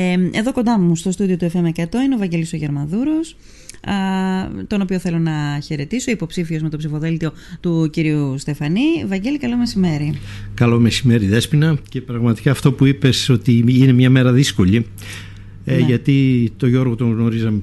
[0.00, 3.36] Ε, εδώ κοντά μου στο στούντιο του FM 100 είναι ο Βαγγέλης ο Γερμαδούρος,
[4.66, 9.04] τον οποίο θέλω να χαιρετήσω, υποψήφιος με το ψηφοδέλτιο του κυρίου Στεφανή.
[9.06, 10.18] Βαγγέλη, καλό μεσημέρι.
[10.54, 14.86] Καλό μεσημέρι Δέσποινα και πραγματικά αυτό που είπες ότι είναι μια μέρα δύσκολη
[15.64, 15.80] ε, ναι.
[15.80, 17.60] γιατί το Γιώργο τον γνωρίζαμε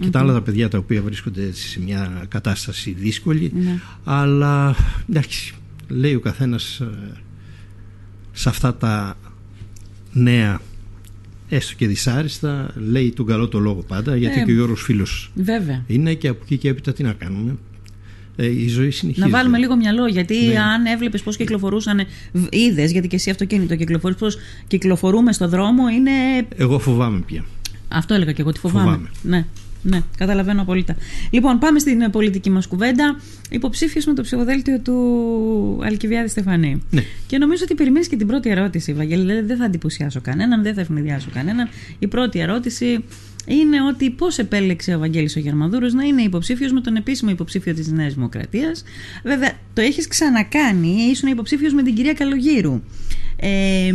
[0.00, 3.78] και τα άλλα τα παιδιά τα οποία βρίσκονται σε μια κατάσταση δύσκολη ναι.
[4.04, 4.76] αλλά
[5.10, 5.54] εντάξει,
[5.88, 6.88] λέει ο καθένας ε,
[8.32, 9.16] σε αυτά τα
[10.12, 10.60] νέα
[11.56, 15.30] έστω και δυσάριστα, λέει τον καλό το λόγο πάντα, γιατί ε, και ο Γιώργος φίλος
[15.34, 15.84] βέβαια.
[15.86, 17.56] είναι και από εκεί και έπειτα τι να κάνουμε.
[18.36, 19.24] Ε, η ζωή συνεχίζει.
[19.24, 20.58] Να βάλουμε λίγο μυαλό, γιατί ναι.
[20.58, 22.00] αν έβλεπες πώς κυκλοφορούσαν,
[22.50, 24.36] είδες, γιατί και εσύ αυτοκίνητο κυκλοφορείς, πώς
[24.66, 26.10] κυκλοφορούμε στο δρόμο, είναι.
[26.56, 27.44] Εγώ φοβάμαι πια.
[27.88, 28.84] Αυτό έλεγα και εγώ, τι φοβάμαι.
[28.84, 29.10] φοβάμαι.
[29.22, 29.46] Ναι.
[29.82, 30.96] Ναι, καταλαβαίνω απόλυτα.
[31.30, 33.20] Λοιπόν, πάμε στην ε, πολιτική μας κουβέντα.
[33.50, 36.82] Υποψήφιος με το ψηφοδέλτιο του Αλκιβιάδη Στεφανή.
[36.90, 37.02] Ναι.
[37.26, 39.22] Και νομίζω ότι περιμένεις και την πρώτη ερώτηση, Βαγγέλη.
[39.22, 41.68] Δηλαδή, δεν θα εντυπωσιάσω κανέναν, δεν θα ευνηδιάσω κανέναν.
[41.98, 43.04] Η πρώτη ερώτηση
[43.46, 47.74] είναι ότι πώς επέλεξε ο Βαγγέλης ο Γερμαδούρο να είναι υποψήφιος με τον επίσημο υποψήφιο
[47.74, 48.84] της Νέας Δημοκρατίας.
[49.24, 52.82] Βέβαια, το έχεις ξανακάνει, ήσουν υποψήφιος με την κυρία Καλογύρου.
[53.44, 53.92] Ε, ε,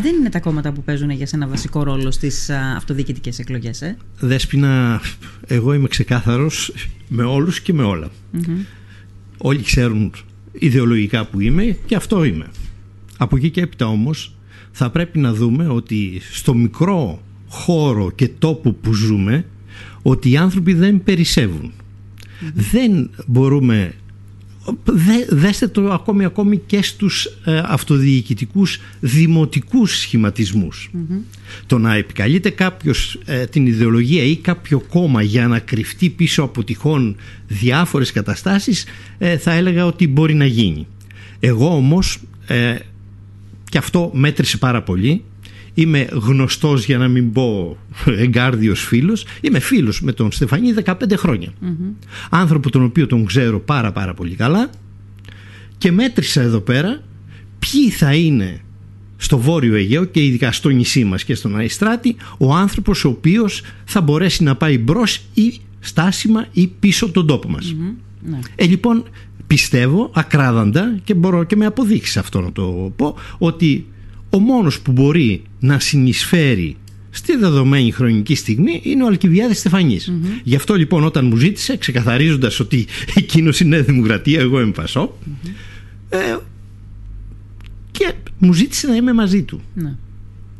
[0.00, 5.00] δεν είναι τα κόμματα που παίζουν για σένα βασικό ρόλο στις αυτοδιοικητικές εκλογές ε; Δέσποινα,
[5.46, 6.72] εγώ είμαι ξεκάθαρος
[7.08, 8.10] με όλους και με όλα.
[9.38, 10.12] Όλοι ξέρουν
[10.52, 12.46] ιδεολογικά που είμαι και αυτό είμαι.
[13.16, 14.34] Από εκεί και έπειτα όμως
[14.72, 19.44] θα πρέπει να δούμε ότι στο μικρό χώρο και τόπο που ζούμε
[20.02, 21.72] ότι οι άνθρωποι δεν περισσευουν
[22.54, 23.92] δεν μπορούμε
[24.84, 30.08] Δε, δέστε το ακόμη, ακόμη και στους ε, αυτοδιοικητικούς δημοτικούς
[31.66, 36.64] Το να επικαλείται κάποιος ε, την ιδεολογία ή κάποιο κόμμα για να κρυφτεί πίσω από
[36.64, 38.84] τυχόν διάφορες καταστάσεις
[39.18, 40.86] ε, θα έλεγα ότι μπορεί να γίνει.
[41.40, 42.76] Εγώ όμως, ε,
[43.68, 45.24] και αυτό μέτρησε πάρα πολύ,
[45.74, 47.76] είμαι γνωστός για να μην πω
[48.18, 51.52] εγκάρδιος φίλος είμαι φίλος με τον Στεφανή 15 χρόνια
[52.30, 54.70] άνθρωπο τον οποίο τον ξέρω πάρα πάρα πολύ καλά
[55.78, 57.02] και μέτρησα εδώ πέρα
[57.58, 58.60] ποιοι θα είναι
[59.16, 63.62] στο Βόρειο Αιγαίο και ειδικά στο νησί μας και στον Αϊστράτη ο άνθρωπος ο οποίος
[63.84, 67.74] θα μπορέσει να πάει μπρος ή στάσιμα ή πίσω τον τόπο μας.
[68.20, 68.38] Ναι.
[68.54, 69.04] Ε, λοιπόν
[69.46, 73.86] πιστεύω ακράδαντα και μπορώ και με αποδείξεις αυτό να το πω ότι
[74.30, 76.76] ο μόνος που μπορεί να συνεισφέρει
[77.10, 79.62] στη δεδομένη χρονική στιγμή είναι ο Αλκιβιάδης
[80.42, 82.86] Γι' αυτό λοιπόν όταν μου ζήτησε ξεκαθαρίζοντας ότι
[83.20, 84.72] εκείνος είναι Δημοκρατία, εγώ είμαι
[86.08, 86.36] ε,
[87.90, 89.60] και μου ζήτησε να είμαι μαζί του.
[89.74, 89.94] Ναι.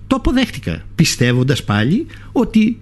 [0.07, 2.81] Το αποδέχτηκα πιστεύοντας πάλι ότι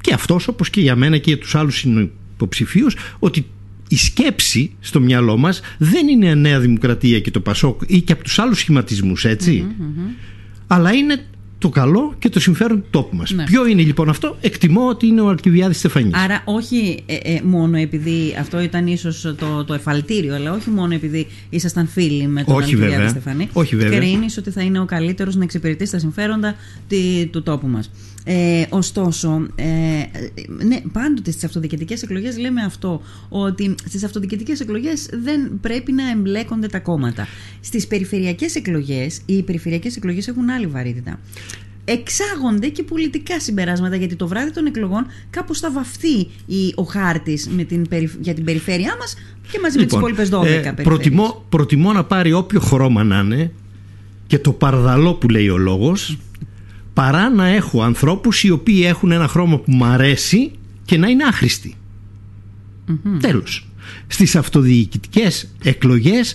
[0.00, 1.86] και αυτός όπως και για μένα και για τους άλλους
[2.34, 2.86] υποψηφίου
[3.18, 3.46] ότι
[3.88, 8.12] η σκέψη στο μυαλό μας δεν είναι η Νέα Δημοκρατία και το Πασόκ ή και
[8.12, 9.24] από τους άλλους σχηματισμούς
[10.66, 11.24] αλλά είναι
[11.64, 13.30] το καλό και το συμφέρον του τόπου μας.
[13.30, 13.44] Ναι.
[13.44, 16.14] Ποιο είναι λοιπόν αυτό, εκτιμώ ότι είναι ο Αλκιβιάδης Στεφανής.
[16.14, 20.94] Άρα όχι ε, ε, μόνο επειδή αυτό ήταν ίσως το, το εφαλτήριο, αλλά όχι μόνο
[20.94, 23.48] επειδή ήσασταν φίλοι με τον Αλκιβιάδη Στεφανή.
[23.52, 23.98] Όχι βέβαια.
[23.98, 26.54] Κρίνεις ότι θα είναι ο καλύτερος να εξυπηρετήσει τα συμφέροντα
[27.30, 27.90] του τόπου μας.
[28.26, 29.64] Ε, ωστόσο, ε,
[30.64, 36.66] ναι, πάντοτε στις αυτοδιοικητικές εκλογές λέμε αυτό, ότι στις αυτοδιοικητικές εκλογές δεν πρέπει να εμπλέκονται
[36.66, 37.26] τα κόμματα.
[37.60, 41.20] Στις περιφερειακές εκλογές, οι περιφερειακές εκλογές έχουν άλλη βαρύτητα.
[41.84, 46.26] Εξάγονται και πολιτικά συμπεράσματα γιατί το βράδυ των εκλογών κάπως θα βαφθεί
[46.74, 47.86] ο χάρτης με την,
[48.20, 49.14] για την περιφέρειά μας
[49.50, 53.18] και μαζί λοιπόν, με τις υπόλοιπες 12 ε, προτιμώ, προτιμώ να πάρει όποιο χρώμα να
[53.18, 53.52] είναι
[54.26, 56.18] και το παρδαλό που λέει ο λόγος
[56.94, 60.50] παρά να έχω ανθρώπους οι οποίοι έχουν ένα χρώμα που μου αρέσει
[60.84, 61.74] και να είναι άχρηστοι.
[62.88, 63.18] Mm-hmm.
[63.20, 63.68] Τέλος.
[64.06, 66.34] Στις αυτοδιοικητικές εκλογές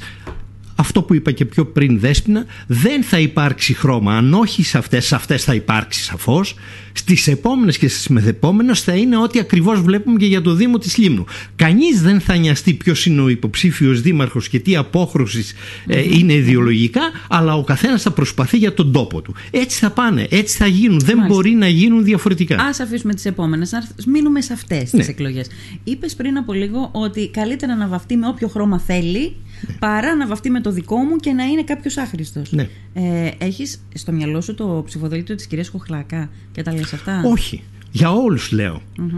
[0.79, 4.17] αυτό που είπα και πιο πριν Δέσποινα δεν θα υπάρξει χρώμα.
[4.17, 6.55] Αν όχι σε αυτές, σε αυτές θα υπάρξει σαφώς.
[6.93, 10.97] Στις επόμενες και στις μεθεπόμενες θα είναι ό,τι ακριβώς βλέπουμε και για το Δήμο της
[10.97, 11.25] Λίμνου.
[11.55, 15.53] Κανείς δεν θα νοιαστεί ποιος είναι ο υποψήφιος δήμαρχος και τι απόχρωσης
[15.87, 19.35] ε, είναι ιδεολογικά αλλά ο καθένας θα προσπαθεί για τον τόπο του.
[19.51, 20.99] Έτσι θα πάνε, έτσι θα γίνουν.
[20.99, 22.55] Δεν μπορεί να γίνουν διαφορετικά.
[22.55, 24.99] Ας αφήσουμε τις επόμενες, ας μείνουμε σε αυτές ναι.
[24.99, 25.47] τις εκλογές.
[25.83, 29.35] Είπες πριν από λίγο ότι καλύτερα να βαφτεί με όποιο χρώμα θέλει
[29.67, 29.75] ναι.
[29.79, 32.51] παρά να βαφτεί με το δικό μου και να είναι κάποιος άχρηστος.
[32.51, 32.69] Ναι.
[32.93, 37.63] Ε, Έχεις στο μυαλό σου το ψηφοδέλτιο της κυρίας Κοχλακά και τα λες αυτά; Όχι.
[37.91, 38.51] Για όλους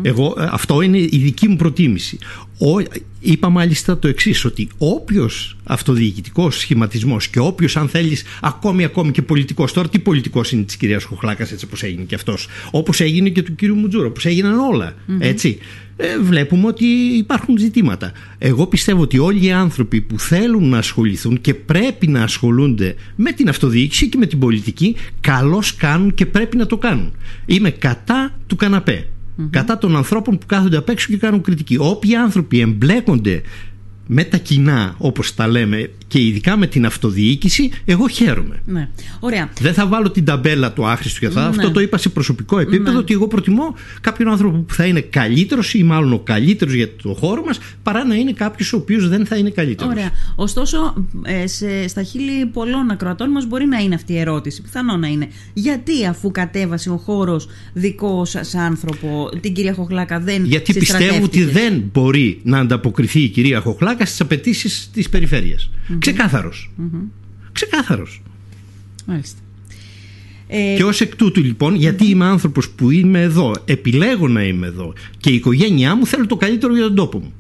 [0.02, 2.18] Εγώ, ε, αυτό είναι η δική μου προτίμηση.
[2.58, 2.84] Ο,
[3.20, 9.22] είπα μάλιστα το εξής ότι όποιος αυτοδιοικητικός σχηματισμός και όποιος αν θέλεις ακόμη ακόμη και
[9.22, 13.30] πολιτικός τώρα τι πολιτικός είναι της κυρίας Χοχλάκας έτσι όπως έγινε και αυτός όπως έγινε
[13.30, 14.60] και του κύριου Μουτζούρα όπως έγιναν
[15.20, 15.58] έτσι
[16.04, 16.86] ε, βλέπουμε ότι
[17.18, 18.12] υπάρχουν ζητήματα.
[18.38, 23.32] Εγώ πιστεύω ότι όλοι οι άνθρωποι που θέλουν να ασχοληθούν και πρέπει να ασχολούνται με
[23.32, 27.14] την αυτοδιοίκηση και με την πολιτική, καλώς κάνουν και πρέπει να το κάνουν.
[27.46, 29.08] Είμαι κατά του καναπέ.
[29.50, 31.78] Κατά των ανθρώπων που κάθονται απ' έξω και κάνουν κριτική.
[31.80, 33.42] Όποιοι άνθρωποι εμπλέκονται
[34.08, 38.90] με τα κοινά όπως τα λέμε και ειδικά με την αυτοδιοίκηση εγώ χαίρομαι ναι.
[39.20, 39.50] Ωραία.
[39.60, 41.48] δεν θα βάλω την ταμπέλα του άχρηστου για αυτά ναι.
[41.48, 42.98] αυτό το είπα σε προσωπικό επίπεδο ναι.
[42.98, 47.14] ότι εγώ προτιμώ κάποιον άνθρωπο που θα είναι καλύτερος ή μάλλον ο καλύτερος για το
[47.14, 50.12] χώρο μας παρά να είναι κάποιος ο οποίος δεν θα είναι καλύτερος Ωραία.
[50.36, 54.98] Ωστόσο ε, σε, στα χείλη πολλών ακροατών μας μπορεί να είναι αυτή η ερώτηση πιθανό
[54.98, 60.74] να είναι γιατί αφού κατέβασε ο χώρος δικός σας άνθρωπο την κυρία Χοχλάκα δεν γιατί
[60.74, 65.70] πιστεύω ότι δεν μπορεί να ανταποκριθεί η κυρία Χοχλάκα στις απαιτήσεις της περιφέρειας.
[65.74, 65.96] Mm-hmm.
[66.00, 66.72] Ξεκάθαρος.
[66.80, 67.04] Mm-hmm.
[67.52, 68.22] Ξεκάθαρος.
[69.06, 69.40] Μάλιστα.
[70.48, 70.76] Ε...
[70.76, 74.94] Και ως εκ τούτου λοιπόν, γιατί είμαι άνθρωπος που είμαι εδώ, επιλέγω να είμαι εδώ
[75.18, 77.34] και η οικογένειά μου θέλω το καλύτερο για τον τόπο μου.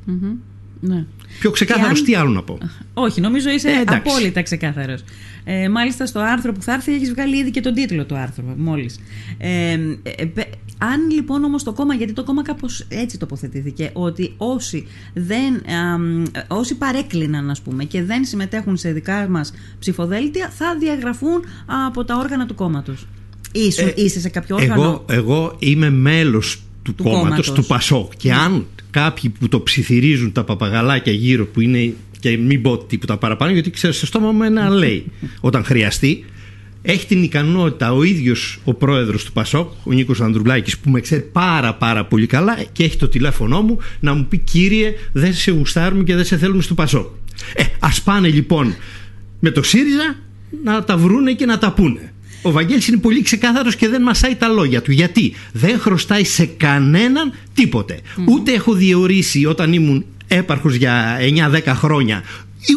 [0.80, 1.06] Ναι.
[1.40, 2.06] Πιο ξεκάθαρος, αν...
[2.06, 2.58] τι άλλο να πω;
[2.94, 5.04] Όχι, νομίζω είσαι ε, απόλυτα ξεκάθαρος.
[5.44, 8.44] Ε, μάλιστα στο άρθρο που θα έρθει έχεις βγάλει ήδη και τον τίτλο του άρθρου
[8.58, 9.00] μόλις.
[9.38, 9.72] Ε,
[10.04, 10.26] ε,
[10.84, 16.44] αν λοιπόν όμως το κόμμα, γιατί το κόμμα κάπως έτσι τοποθετήθηκε, ότι όσοι, δεν, ε,
[16.48, 21.44] όσοι παρέκλειναν ας πούμε και δεν συμμετέχουν σε δικά μας ψηφοδέλτια θα διαγραφούν
[21.88, 23.08] από τα όργανα του κόμματος.
[23.52, 28.30] Είσαι, είσαι σε κάποιο όργανο; Εγώ, εγώ είμαι μέλος του, του κόμματος, του Πασόκ και
[28.30, 28.36] ναι.
[28.36, 33.52] αν κάποιοι που το ψιθυρίζουν τα παπαγαλάκια γύρω που είναι και μην πω τίποτα παραπάνω
[33.52, 35.06] γιατί ξέρεις στο στόμα μου ένα λέει
[35.40, 36.26] όταν χρειαστεί
[36.82, 41.22] έχει την ικανότητα ο ίδιος ο πρόεδρος του Πασόκ ο Νίκος Ανδρουλάκης που με ξέρει
[41.22, 45.52] πάρα πάρα πολύ καλά και έχει το τηλέφωνό μου να μου πει κύριε δεν σε
[45.52, 47.08] γουστάρουμε και δεν σε θέλουμε στο Πασόκ
[47.54, 48.76] ε, ας πάνε λοιπόν
[49.40, 50.16] με το ΣΥΡΙΖΑ
[50.64, 52.12] να τα βρούνε και να τα πούνε
[52.42, 54.92] ο Βαγγέλης είναι πολύ ξεκάθαρος και δεν μασάει τα λόγια του.
[54.92, 58.00] Γιατί; Δεν χρωστάει σε κανέναν τίποτε.
[58.28, 60.06] Ούτε έχω διορίσει όταν ήμουν
[60.36, 62.24] έπαρχος για 9-10 χρόνια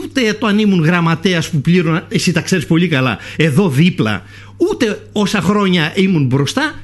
[0.03, 4.23] ούτε το αν ήμουν γραμματέας που πλήρωνα, εσύ τα ξέρεις πολύ καλά, εδώ δίπλα,
[4.57, 6.75] ούτε όσα χρόνια ήμουν μπροστά,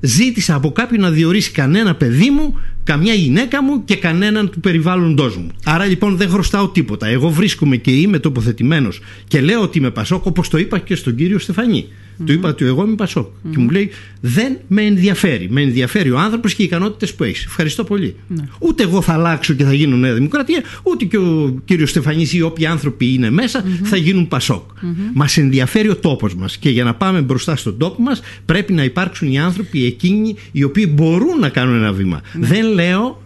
[0.00, 5.36] ζήτησα από κάποιον να διορίσει κανένα παιδί μου, καμιά γυναίκα μου και κανέναν του περιβάλλοντός
[5.36, 5.50] μου.
[5.64, 7.06] Άρα λοιπόν δεν χρωστάω τίποτα.
[7.06, 11.14] Εγώ βρίσκομαι και είμαι τοποθετημένος και λέω ότι είμαι Πασόκ όπως το είπα και στον
[11.14, 11.88] κύριο Στεφανή.
[12.24, 13.26] Του είπα ότι εγώ είμαι Πασόκ.
[13.50, 15.48] Και μου λέει δεν με ενδιαφέρει.
[15.50, 17.44] Με ενδιαφέρει ο άνθρωπος και οι ικανότητες που έχεις.
[17.44, 18.16] Ευχαριστώ πολύ.
[18.26, 18.48] Ναι.
[18.58, 22.42] Ούτε εγώ θα αλλάξω και θα γίνω Νέα Δημοκρατία, ούτε και ο κύριος Στεφανής ή
[22.42, 24.70] όποιοι άνθρωποι είναι μέσα θα γίνουν Πασόκ.
[25.14, 26.56] Μας ενδιαφέρει ο τόπος μας.
[26.56, 30.62] Και για να πάμε μπροστά στον τόπο μας πρέπει να υπάρξουν οι άνθρωποι εκείνοι οι
[30.62, 32.20] οποίοι μπορούν να κάνουν ένα βήμα.
[32.34, 32.46] Ναι.
[32.46, 33.22] Δεν λέω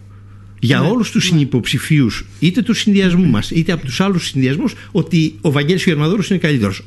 [0.59, 1.29] για ναι, όλους τους ναι.
[1.29, 6.39] συνυποψηφίους είτε του συνδυασμού μας είτε από τους άλλους συνδυασμούς ότι ο Βαγγέλης Γερμαδούρος είναι
[6.39, 6.81] καλύτερος.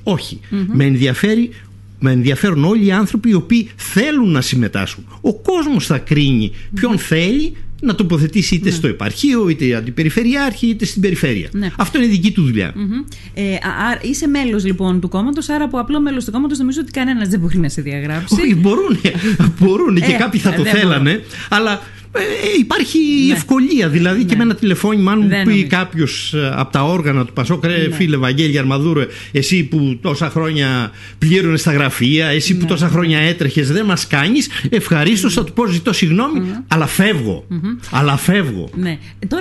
[0.72, 1.50] Με ενδιαφέρει
[1.98, 5.04] με ενδιαφέρουν όλοι οι άνθρωποι οι οποίοι θέλουν να συμμετάσχουν.
[5.20, 8.74] Ο κόσμος θα κρίνει ποιον θέλει να τοποθετήσει είτε ναι.
[8.74, 11.48] στο επαρχείο, είτε αντιπεριφερειάρχη, είτε στην περιφέρεια.
[11.52, 11.70] Ναι.
[11.76, 12.74] Αυτό είναι δική τους δουλειά.
[13.34, 16.90] Ε, α, είσαι μέλος λοιπόν του κόμματος, άρα από απλό μέλος του κόμματος νομίζω ότι
[16.90, 18.40] κανένας δεν μπορεί να σε διαγράψει.
[18.40, 18.98] Όχι, μπορούν,
[19.60, 21.82] μπορούν και ε, κάποιοι θα το θέλανε, αλλά
[22.16, 23.32] ε, υπάρχει ναι.
[23.32, 23.88] ευκολία.
[23.88, 24.36] Δηλαδή και ναι.
[24.36, 27.94] με ένα τηλεφώνημα, αν μου πει κάποιος ε, από τα όργανα του Πασόκ, ρε ναι.
[27.94, 32.68] φίλε Βαγγέλη Αρμαδούρο, εσύ που τόσα χρόνια πλήρωνες στα γραφεία, εσύ που ναι.
[32.68, 35.92] τόσα χρόνια έτρεχες, δεν μας κάνεις, ευχαρίστως θα του πω ζητώ
[36.68, 37.46] αλλά φεύγω.
[37.90, 38.70] Αλλά φεύγω.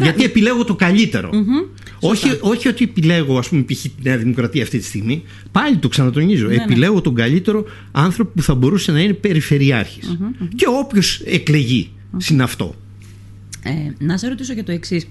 [0.01, 1.30] Γιατί επιλέγω το καλύτερο.
[2.00, 3.81] Όχι, όχι ότι επιλέγω, ας πούμε, π.χ.
[3.81, 5.24] τη Νέα Δημοκρατία αυτή τη στιγμή.
[5.51, 6.50] Πάλι το ξανατονίζω.
[6.50, 10.18] επιλέγω τον καλύτερο άνθρωπο που θα μπορούσε να είναι περιφερειάρχης.
[10.56, 12.76] Και όποιος εκλεγεί συναυτό.
[13.64, 13.72] Ε,
[14.06, 15.07] να σε ρωτήσω για το εξής.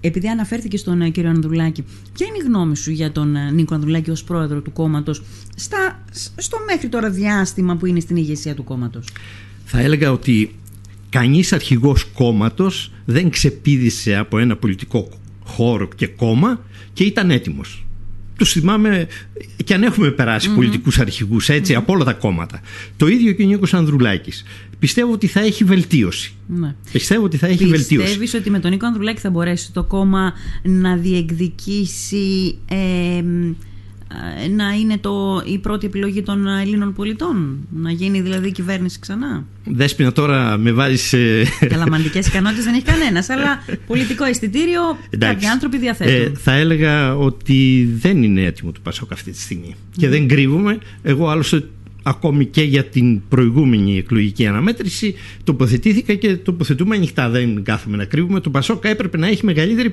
[0.00, 3.74] Επειδή αναφέρθηκε στον ε, κύριο Ανδρουλάκη, ποια είναι η γνώμη σου για τον ε, Νίκο
[3.74, 5.22] Ανδρουλάκη ως πρόεδρο του κόμματος
[6.36, 9.08] στο μέχρι τώρα διάστημα που είναι στην ηγεσία του κόμματος;
[9.64, 10.54] Θα έλεγα ότι
[11.08, 15.08] κανείς αρχηγός κόμματος δεν ξεπίδησε από ένα πολιτικό
[15.44, 16.60] χώρο και κόμμα
[16.92, 17.84] και ήταν έτοιμος
[18.36, 19.06] τους θυμάμαι
[19.64, 20.54] και αν έχουμε περάσει mm-hmm.
[20.54, 22.60] πολιτικούς αρχηγούς έτσι, από όλα τα κόμματα.
[22.96, 24.44] Το ίδιο και ο Νίκος Ανδρουλάκης.
[24.78, 26.34] Πιστεύω ότι θα έχει βελτίωση.
[26.46, 26.74] Ναι.
[26.92, 28.04] Πιστεύω ότι θα έχει Πιστεύεις βελτίωση.
[28.04, 32.76] Πιστεύεις ότι με τον Νίκο Ανδρουλάκη θα μπορέσει το κόμμα να διεκδικήσει ε,
[33.16, 33.24] ε,
[34.56, 39.44] να είναι το, η πρώτη επιλογή των Ελλήνων πολιτών, να γίνει δηλαδή κυβέρνηση ξανά.
[39.64, 41.14] Δέσποινα τώρα με βάζεις.
[41.68, 44.80] Καλαμαντικές ικανότητες δεν έχει κανένας, αλλά πολιτικό αισθητήριο
[45.18, 46.32] κάποιοι άνθρωποι διαθέτουν.
[46.32, 49.74] Ε, θα έλεγα ότι δεν είναι έτοιμο το Πασόκ αυτή τη στιγμή.
[49.96, 50.78] Και δεν κρύβομαι.
[51.02, 51.64] Εγώ άλλωστε
[52.02, 57.28] ακόμη και για την προηγούμενη εκλογική αναμέτρηση τοποθετήθηκα και τοποθετούμε ανοιχτά.
[57.28, 58.40] Δεν κάθομαι να κρύβουμε.
[58.40, 59.92] Το Πασόκα έπρεπε να έχει μεγαλύτερη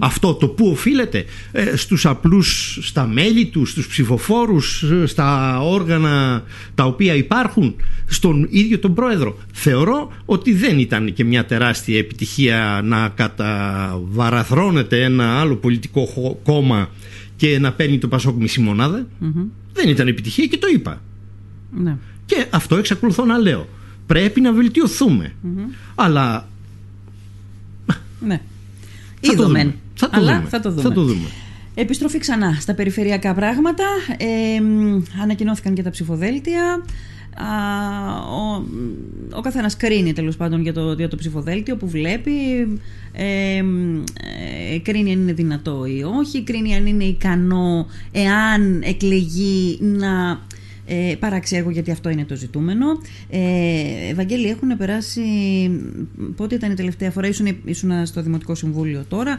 [0.00, 6.84] αυτό το που οφείλεται ε, στους απλούς στα μέλη τους στους ψηφοφόρους στα όργανα τα
[6.84, 7.74] οποία υπάρχουν
[8.06, 9.38] στον ίδιο τον πρόεδρο.
[9.52, 16.90] Θεωρώ ότι δεν ήταν και μια τεράστια επιτυχία να καταβαραθρώνεται ένα άλλο πολιτικό κόμμα
[17.36, 18.60] και να παίρνει το Πασόκ μισή
[19.72, 21.02] δεν ήταν επιτυχία και το είπα
[21.74, 21.96] ναι.
[22.26, 23.68] Και αυτό εξακολουθώ να λέω.
[24.06, 25.32] Πρέπει να βελτιωθούμε.
[25.94, 26.48] Αλλά.
[28.20, 28.40] Ναι.
[29.20, 29.74] Θα το δούμε.
[29.94, 30.82] Θα το Αλλά Θα το δούμε.
[30.82, 31.28] Θα το δούμε.
[31.74, 33.84] Επιστροφή ξανά στα περιφερειακά πράγματα.
[34.16, 34.60] Ε,
[35.22, 36.84] ανακοινώθηκαν και τα ψηφοδέλτια.
[38.30, 38.64] ο,
[39.36, 42.32] ο καθένας κρίνει τέλος πάντων για το, για το ψηφοδέλτιο που βλέπει
[43.12, 50.40] ε, ε, κρίνει αν είναι δυνατό ή όχι κρίνει αν είναι ικανό εάν εκλεγεί να
[50.86, 52.86] ε, παραξέργο γιατί αυτό είναι το ζητούμενο.
[53.30, 53.40] Ε,
[54.10, 55.22] Ευαγγέλη, έχουν περάσει.
[56.36, 59.32] Πότε ήταν η τελευταία φορά, ήσουν, ήσουν στο Δημοτικό Συμβούλιο τώρα.
[59.32, 59.38] Α,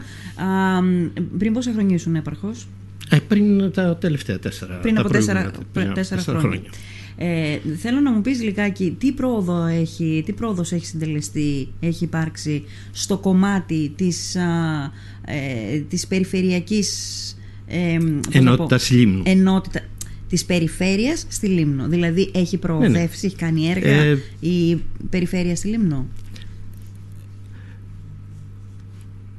[1.38, 2.68] πριν πόσα χρόνια ήσουν έπαρχος;
[3.10, 5.50] Ε, πριν τα τελευταία τέσσερα, πριν από τέσσερα,
[5.94, 6.70] τέσσερα, χρόνια.
[7.18, 12.64] Ε, θέλω να μου πεις λιγάκι τι πρόοδο έχει, τι πρόοδος έχει συντελεστεί, έχει υπάρξει
[12.92, 14.82] στο κομμάτι της, α,
[15.24, 16.90] ε, της περιφερειακής
[17.66, 17.98] ε,
[18.30, 19.22] ενότητας λίμνου.
[19.24, 19.80] Ενότητα,
[20.28, 21.88] της περιφέρειας στη Λίμνο.
[21.88, 23.08] Δηλαδή έχει προοδεύσει, ναι, ναι.
[23.22, 26.06] έχει κάνει έργα ε, η περιφέρεια στη Λίμνο;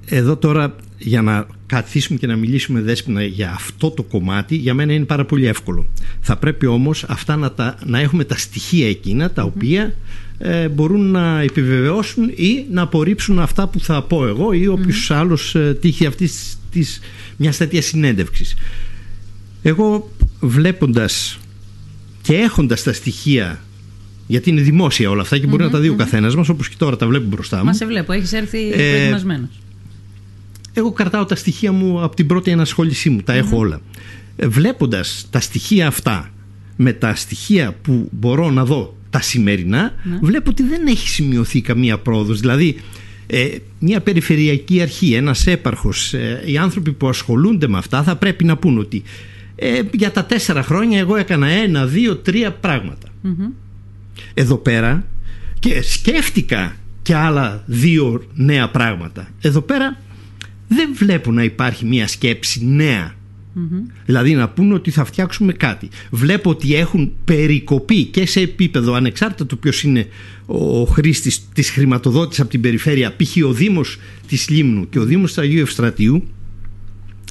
[0.10, 4.94] Εδώ τώρα για να καθίσουμε και να μιλήσουμε δέσποινα για αυτό το κομμάτι για μένα
[4.94, 5.86] είναι πάρα πολύ εύκολο.
[6.22, 9.94] Θα πρέπει όμως αυτά να, τα, να έχουμε τα στοιχεία εκείνα τα οποία
[10.38, 15.16] ε, μπορούν να επιβεβαιώσουν ή να απορρίψουν αυτά που θα πω εγώ ή όποιος mm-hmm.
[15.16, 17.00] άλλος ε, τύχει αυτής της,
[17.38, 18.56] μιας τέτοιας συνέντευξης.
[19.62, 21.40] Εγώ βλέποντας
[22.22, 23.62] και έχοντας τα στοιχεία
[24.28, 26.76] γιατί είναι δημόσια όλα αυτά και μπορεί να τα δει ο καθένας μας, όπως και
[26.78, 27.64] τώρα τα βλέπω μπροστά μου.
[27.64, 29.50] Μα σε βλέπω, έχεις έρθει ε, προετοιμασμένος.
[30.74, 33.82] Εγώ κρατάω τα στοιχεία μου από την πρώτη ενασχόλησή μου, τα έχω όλα.
[34.36, 36.32] Ε, Βλέποντας τα στοιχεία αυτά
[36.76, 40.20] με τα στοιχεία που μπορώ να δω τα σημερινά, ναι.
[40.22, 42.40] βλέπω ότι δεν έχει σημειωθεί καμία πρόοδος.
[42.40, 42.76] Δηλαδή,
[43.28, 43.48] ε,
[43.80, 48.58] μια περιφερειακή αρχή, ένας έπαρχος, ε, οι άνθρωποι που ασχολούνται με αυτά θα πρέπει να
[48.58, 49.04] πούν ότι
[49.60, 52.52] ε, για τα τέσσερα χρόνια εγώ έκανα ένα, δύο, τρία
[54.34, 55.06] Εδώ πέρα
[55.60, 59.28] και σκέφτηκα και άλλα δύο νέα πράγματα.
[59.42, 59.98] Εδώ πέρα
[60.68, 62.66] δεν βλέπω να υπάρχει μια σκέψη
[64.06, 65.90] Δηλαδή να πούνε ότι θα φτιάξουμε κάτι.
[66.10, 70.08] Βλέπω ότι έχουν περικοπεί και σε επίπεδο ανεξάρτητα του ποιος είναι
[70.46, 73.46] ο χρήστης της χρηματοδότησης από την περιφέρεια π.χ.
[73.46, 73.98] ο Δήμος
[74.28, 76.24] της Λίμνου και ο Δήμος του Αγίου Ευστρατείου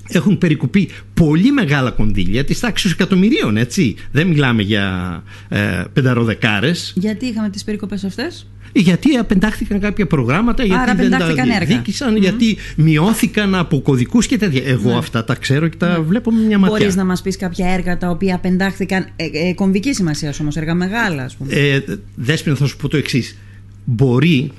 [0.08, 3.96] έχουν περικοπεί πολύ μεγάλα κονδύλια της τάξης εκατομμυρίων, έτσι.
[4.12, 6.92] Δεν μιλάμε για ε, πενταροδεκάρες.
[6.96, 13.54] Γιατί είχαμε τις περικοπές αυτές, γιατί απεντάχθηκαν κάποια προγράμματα, γιατί δεν τα διεκδίκησαν, γιατί μειώθηκαν
[13.54, 14.62] από κωδικούς και τέτοια.
[14.64, 14.96] Εγώ ναι.
[14.96, 16.04] αυτά τα ξέρω και τα ναι.
[16.04, 16.78] βλέπω με μια ματιά.
[16.78, 19.06] Μπορείς να μας πεις κάποια έργα τα οποία απεντάχθηκαν.
[19.16, 21.52] Ε, ε, κομβική σημασία όμως, έργα μεγάλα, ας πούμε.
[21.52, 21.80] Ε,
[22.14, 23.38] Δέσποινα, θα σου πω το εξής.
[23.84, 24.50] Μπορεί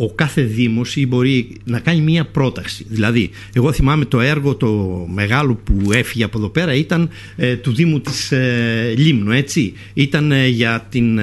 [0.00, 2.86] ο κάθε Δήμος ή μπορεί να κάνει μία πρόταση.
[2.88, 4.68] Δηλαδή, εγώ θυμάμαι το έργο το
[5.12, 9.72] μεγάλο που έφυγε από εδώ πέρα ήταν ε, του Δήμου της ε, Λίμνου, έτσι.
[9.94, 11.20] Ήταν ε, για, την,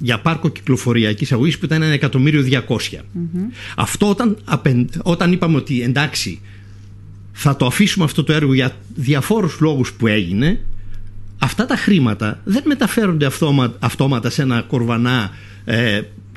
[0.00, 2.44] για πάρκο κυκλοφοριακής αγωγής που ήταν ένα εκατομμύριο
[3.76, 4.36] Αυτό όταν,
[5.02, 6.40] όταν είπαμε ότι εντάξει
[7.32, 10.60] θα το αφήσουμε αυτό το έργο για διαφόρους λόγους που έγινε
[11.38, 13.28] αυτά τα χρήματα δεν μεταφέρονται
[13.78, 15.30] αυτόματα σε ένα κορβανά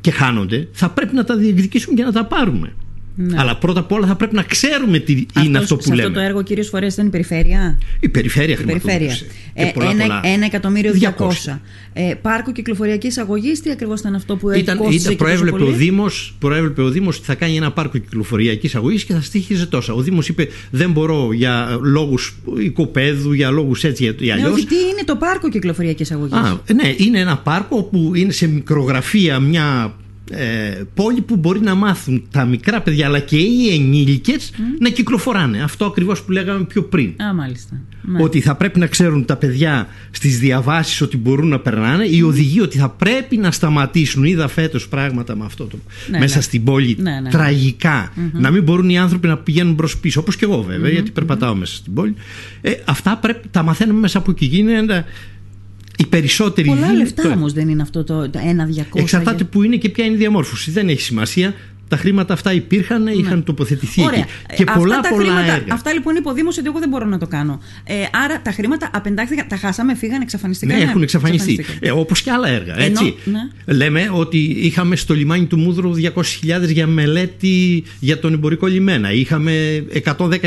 [0.04, 2.74] και χάνονται, θα πρέπει να τα διεκδικήσουμε και να τα πάρουμε.
[3.16, 3.36] Ναι.
[3.40, 6.08] Αλλά πρώτα απ' όλα θα πρέπει να ξέρουμε τι είναι αυτός που σε λέμε.
[6.08, 7.80] Αυτό το έργο κυρίω φορές ήταν η περιφέρεια.
[8.00, 9.26] Η περιφέρεια χρηματοδότησε.
[9.54, 11.62] Ε, ένα, ένα εκατομμύριο διακόσια.
[11.94, 16.82] Ε, πάρκο κυκλοφοριακής αγωγής, τι ακριβώς ήταν αυτό που ήταν, ήταν προέβλεπε, ο Δήμος, προέβλεπε
[16.82, 19.94] ο Δήμος ότι θα κάνει ένα πάρκο κυκλοφοριακής αγωγής και θα στήχιζε τόσα.
[19.94, 24.56] Ο Δήμος είπε δεν μπορώ για λόγους οικοπαίδου, για λόγους έτσι ή αλλιώς.
[24.56, 26.38] Ναι, τι είναι το πάρκο κυκλοφοριακής αγωγής;
[26.76, 29.96] Ναι, είναι ένα πάρκο που είναι σε μικρογραφία μια
[30.32, 35.62] ε, πόλη που μπορεί να μάθουν τα μικρά παιδιά αλλά και οι ενήλικες να κυκλοφοράνε.
[35.64, 37.14] Αυτό ακριβώς που λέγαμε πιο πριν.
[37.24, 37.82] Α, μάλιστα.
[38.20, 42.06] Ότι θα πρέπει να ξέρουν τα παιδιά στις διαβάσεις ότι μπορούν να περνάνε.
[42.06, 44.24] Οι οδηγοί ότι θα πρέπει να σταματήσουν.
[44.24, 45.78] Είδα φέτος πράγματα με αυτό το,
[46.10, 46.42] ναι, μέσα ναι.
[46.42, 47.30] στην πόλη ναι, ναι.
[47.30, 50.20] τραγικα Να μην μπορούν οι άνθρωποι να πηγαίνουν προς πίσω.
[50.20, 52.14] Όπως και εγώ γιατί περπατάω μέσα στην πόλη.
[52.62, 54.46] Ε, αυτά πρέπει, τα μαθαίνουμε μέσα από εκεί.
[54.46, 55.06] Γίνεται
[55.98, 58.40] οι περισσότεροι Πολλά λεφτά όμως δεν είναι αυτό το, το
[58.80, 58.84] 1-200.
[58.94, 60.72] Εξαρτάται που είναι και ποια είναι η διαμόρφωση.
[60.72, 61.54] Δεν έχει σημασία.
[61.88, 64.06] Τα χρήματα αυτά υπήρχαν, είχαν τοποθετηθεί Ναι.
[64.08, 64.20] Ωραία.
[64.20, 64.56] εκεί.
[64.56, 65.74] Και Ε, πολλά αυτά τα πολλά χρήματα, έργα.
[65.74, 67.60] Αυτά λοιπόν υποδήμωση ότι εγώ δεν μπορώ να το κάνω.
[67.84, 70.78] Ε, άρα τα χρήματα απεντάχθηκαν, τα χάσαμε, φύγαν, εξαφανιστήκαν.
[70.78, 71.52] Ναι, έχουν εξαφανιστεί.
[71.54, 71.98] εξαφανιστήκαν.
[71.98, 72.74] Ε, Όπως και άλλα έργα.
[72.74, 73.16] Ενώ, Έτσι.
[73.24, 73.74] ναι.
[73.74, 76.22] Λέμε ότι είχαμε στο λιμάνι του Μούδρου 200.000
[76.72, 79.12] για μελέτη για τον εμπορικό λιμένα.
[79.12, 80.38] Είχαμε 110.000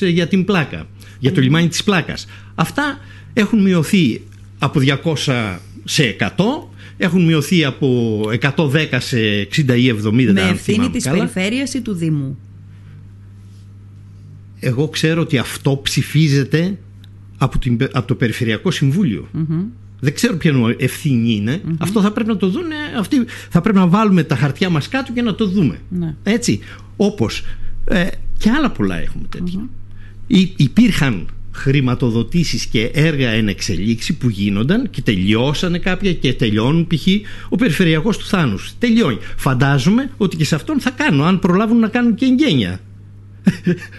[0.00, 0.86] για την πλάκα.
[1.18, 2.26] Για το λιμάνι της πλάκας.
[2.54, 2.98] Αυτά
[3.32, 4.20] έχουν μειωθεί
[4.64, 4.80] από
[5.14, 6.26] 200 σε 100.
[6.96, 8.20] Έχουν μειωθεί από
[8.56, 10.12] 110 σε 60 ή 70.
[10.12, 11.16] Με αν ευθύνη θυμάμαι της καλά.
[11.16, 12.38] περιφέρειας ή του Δήμου;
[14.60, 16.78] Εγώ ξέρω ότι αυτό ψηφίζεται
[17.38, 19.28] από, την, από το Περιφερειακό Συμβούλιο.
[20.00, 21.60] Δεν ξέρω ποια ευθύνη είναι.
[21.78, 22.64] Αυτό θα πρέπει να το δουν.
[22.98, 23.16] Αυτοί,
[23.50, 25.78] θα πρέπει να βάλουμε τα χαρτιά μας κάτω και να το δούμε.
[25.88, 26.14] Ναι.
[26.22, 26.60] Έτσι.
[26.96, 27.44] Όπως
[27.84, 28.06] ε,
[28.38, 29.68] και άλλα πολλά έχουμε τέτοια.
[30.26, 37.06] Υ- υπήρχαν χρηματοδοτήσεις και έργα εν εξελίξη που γίνονταν και τελειώσανε κάποια και τελειώνουν π.χ.
[37.48, 38.72] ο Περιφερειακός του Θάνους.
[38.78, 39.18] Τελειώνει.
[39.36, 42.80] Φαντάζομαι ότι και σε αυτόν θα κάνουν αν προλάβουν να κάνουν και εγγένεια.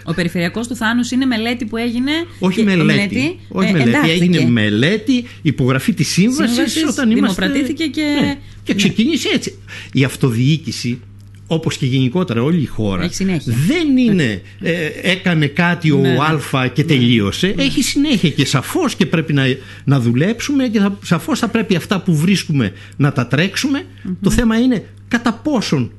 [0.04, 2.10] Ο περιφερειακός του Θάνους είναι μελέτη που έγινε.
[2.38, 3.38] Όχι και- μελέτη.
[3.48, 3.88] Όχι ε, μελέτη.
[3.90, 4.12] εντάχθηκε.
[4.24, 7.42] Έγινε μελέτη, υπογραφή της σύμβασης Σύμβασης, όταν είμαστε.
[7.46, 8.38] δημοπρατήθηκε και- Ναι.
[8.62, 8.78] Και ναι.
[8.78, 9.58] ξεκίνησε έτσι.
[9.92, 11.00] Η αυτοδιοίκηση,
[11.46, 13.54] όπως και γενικότερα όλη η χώρα, Έχει συνέχεια.
[13.66, 16.18] δεν είναι ε, έκανε κάτι ο Ναι, ναι.
[16.58, 17.54] Α και τελείωσε.
[17.58, 19.42] Έχει συνέχεια και σαφώς και πρέπει να,
[19.84, 23.82] να δουλέψουμε και θα, σαφώς θα πρέπει αυτά που βρίσκουμε να τα τρεξουμε
[24.22, 25.90] Το θέμα είναι κατά πόσον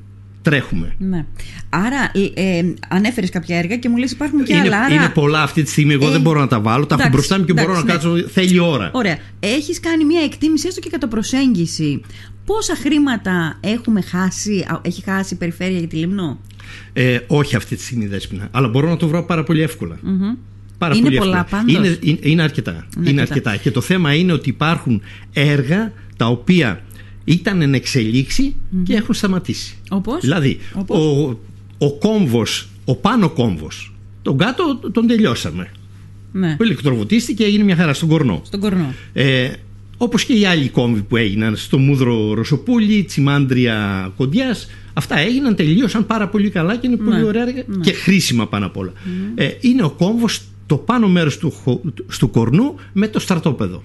[0.49, 0.95] τρέχουμε.
[0.97, 1.25] Ναι.
[1.69, 4.77] Άρα, ε, ε, ανέφερες κάποια έργα και μου λες υπάρχουν και Είναι, άλλα.
[4.79, 5.93] Άρα, είναι πολλά αυτή τη στιγμή.
[5.93, 6.85] Εγώ Ε, δεν μπορώ να τα βάλω.
[6.85, 8.13] Τα έχω εντάξει, μπροστά μου και μπορώ να εντάξει, ναι.
[8.21, 8.29] κάτσω.
[8.33, 8.89] Θέλει ώρα.
[8.93, 9.17] Ωραία.
[9.39, 12.01] Έχεις κάνει μια εκτίμηση, έστω και κατά προσέγγιση.
[12.45, 16.39] Πόσα χρήματα έχουμε χάσει, α, έχει χάσει η περιφέρεια για τη Λίμνο;
[16.93, 18.47] Ε, όχι αυτή τη στιγμή δέσποινα.
[18.51, 19.99] Αλλά μπορώ να το βρω πάρα πολύ εύκολα.
[20.77, 21.61] Πάρα Είναι πολύ πολλά εύκολα.
[21.63, 22.87] πάντως; Είναι, είναι, είναι αρκετά.
[22.97, 23.49] Είναι Είναι, αρκετά.
[23.49, 23.63] αρκετά.
[23.63, 25.01] Και το θέμα είναι ότι υπάρχουν
[25.33, 26.81] έργα τα οποία
[27.29, 29.75] ήταν εν εξελιξη και έχουν σταματήσει.
[29.89, 31.39] Όπως; Δηλαδή, Όπως; ο,
[31.77, 35.71] ο κόμβος, ο πάνω κόμβος, τον κάτω τον τελειώσαμε.
[36.31, 36.55] Ναι.
[36.55, 38.41] Που ηλεκτροβοτίστηκε έγινε μια χαρά στον κορνό.
[38.45, 38.93] Στον κορνό.
[39.13, 39.49] Ε,
[39.97, 46.05] όπως και οι άλλοι κόμβοι που έγιναν στο Μούδρο Ρωσοπούλη, Τσιμάντρια Κοντιάς αυτά έγιναν, τελείωσαν
[46.05, 47.77] πάρα πολύ καλά και είναι πολύ Ναι, ωραία έργα ναι.
[47.83, 48.91] και χρήσιμα πάνω απ' όλα.
[49.35, 51.81] Ε, είναι ο κόμβος το πάνω μέρος του, χω-
[52.19, 53.83] του κορνού με το στρατόπεδο.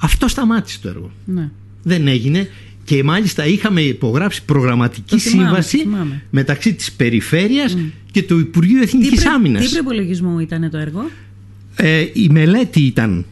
[0.00, 1.10] Αυτό σταμάτησε το έργο.
[1.24, 1.50] Ναι.
[1.88, 2.48] Δεν έγινε
[2.84, 6.22] και μάλιστα είχαμε υπογράψει προγραμματική Το θυμάμαι, σύμβαση το θυμάμαι.
[6.30, 7.76] μεταξύ της Περιφέρειας
[8.10, 9.68] και του Υπουργείου Εθνικής πρε- Άμυνας.
[9.68, 11.10] τι προπολογισμό ήταν το έργο;
[11.76, 13.24] Ε, η μελέτη ήταν.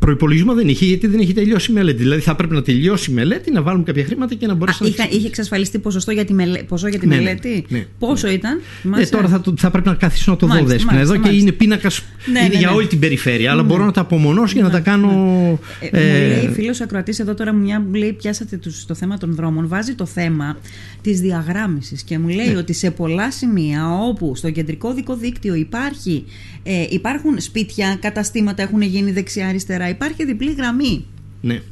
[0.00, 2.02] Προπολογισμό δεν είχε γιατί δεν είχε τελειώσει η μελέτη.
[2.02, 4.82] Δηλαδή θα πρέπει να τελειώσει η μελέτη, να βάλουμε κάποια χρήματα και να Α, μπορέσει
[4.82, 4.88] να.
[4.88, 6.62] είχα, είχε εξασφαλιστεί ποσοστό για τη, μελε...
[6.62, 7.86] ποσό για τη Ναι, ναι, μελέτη; ναι.
[7.98, 10.72] Πόσο ήταν; Ε, θυμάσαι; τώρα θα, το- θα πρέπει να καθίσω να το Μάλιστα, δω
[10.72, 11.48] δέσποινα μάλιστα, εδώ και μάλιστα.
[11.48, 12.02] είναι πίνακας.
[12.32, 12.74] Ναι, είναι ναι, για ναι.
[12.74, 15.08] όλη την περιφέρεια, αλλά μπορώ να τα απομονώσω για να τα κάνω.
[15.10, 15.58] Ε, μου
[15.90, 19.68] ε, λέει φίλος ακροατής εδώ τώρα, μια μου λέει: Πιάσατε τους, το θέμα των δρόμων.
[19.68, 20.58] Βάζει το θέμα
[21.02, 22.34] της διαγράμμισης και μου Ναι.
[22.34, 26.24] λέει ότι σε πολλά σημεία όπου στο κεντρικό δικό δίκτυο υπάρχει,
[26.62, 31.04] ε, υπάρχουν σπίτια, καταστήματα έχουν γίνει δεξιά-αριστερά, υπάρχει διπλή γραμμή.
[31.40, 31.62] ναι.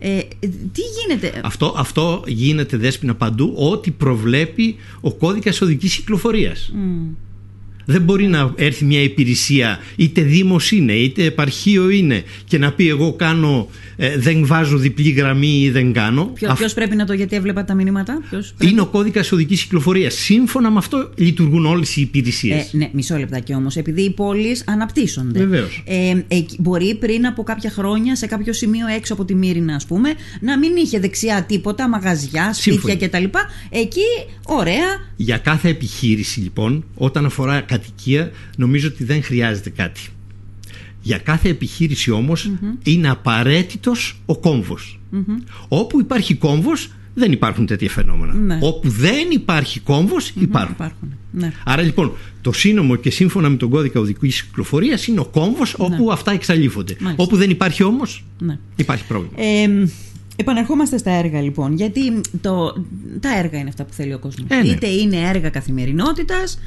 [0.00, 0.18] Ε,
[0.72, 6.70] τι γίνεται; Αυτό, αυτό γίνεται δέσποινα παντού, ό,τι προβλέπει ο κώδικας οδικής κυκλοφορίας.
[6.74, 7.06] Μμ.
[7.90, 12.88] Δεν μπορεί να έρθει μια υπηρεσία, είτε δήμος είναι, είτε επαρχείο είναι, και να πει
[12.88, 16.24] εγώ κάνω, ε, δεν βάζω διπλή γραμμή ή δεν κάνω.
[16.24, 19.32] Ποιο, Αυ- ποιος πρέπει να το, γιατί έβλεπα τα μηνύματα; Ποιος πρέπει; Είναι ο κώδικας
[19.32, 20.14] οδικής κυκλοφορίας.
[20.14, 22.70] Σύμφωνα με αυτό λειτουργούν όλες οι Ε, υπηρεσίες.
[22.72, 23.76] ναι, μισό λεπτάκι όμως.
[23.76, 25.38] Επειδή οι πόλεις αναπτύσσονται.
[25.38, 25.82] Βεβαίως.
[25.86, 29.86] Ε, εκεί- μπορεί πριν από κάποια χρόνια σε κάποιο σημείο έξω από τη Μύρινα, ας
[29.86, 30.08] πούμε,
[30.40, 32.96] να μην είχε δεξιά τίποτα, μαγαζιά, σπίτια Σύμφωνοι.
[32.96, 33.38] κτλ.
[33.70, 34.06] Εκεί,
[34.46, 35.06] ωραία.
[35.16, 40.00] Για κάθε επιχείρηση λοιπόν, όταν αφορά κατοικία, νομίζω ότι δεν χρειάζεται κάτι.
[41.02, 42.50] Για κάθε επιχείρηση όμως
[42.82, 45.00] είναι απαραίτητος ο κομβος
[45.68, 48.34] Όπου υπάρχει κόμβος δεν υπάρχουν τέτοια φαινόμενα.
[48.34, 48.58] Ναι.
[48.62, 50.74] Όπου δεν υπάρχει κόμβος υπάρχουν.
[50.74, 51.14] Υπάρχουν.
[51.30, 51.52] Ναι.
[51.64, 56.12] Άρα λοιπόν το σύνομο και σύμφωνα με τον κώδικα οδικής κυκλοφορίας είναι ο κόμβος όπου
[56.12, 56.96] αυτά εξαλείφονται.
[57.00, 57.24] Μάλιστα.
[57.24, 58.58] Όπου δεν υπάρχει όμως ναι.
[58.76, 59.34] υπάρχει πρόβλημα.
[59.36, 59.88] Ε,
[60.36, 61.74] επαναρχόμαστε στα έργα λοιπόν.
[61.74, 62.84] Γιατί το,
[63.20, 64.46] τα έργα είναι αυτά που θέλει ο κόσμος.
[64.48, 64.68] Ε, ναι.
[64.68, 66.58] Είτε είναι έργα καθημερινότητας,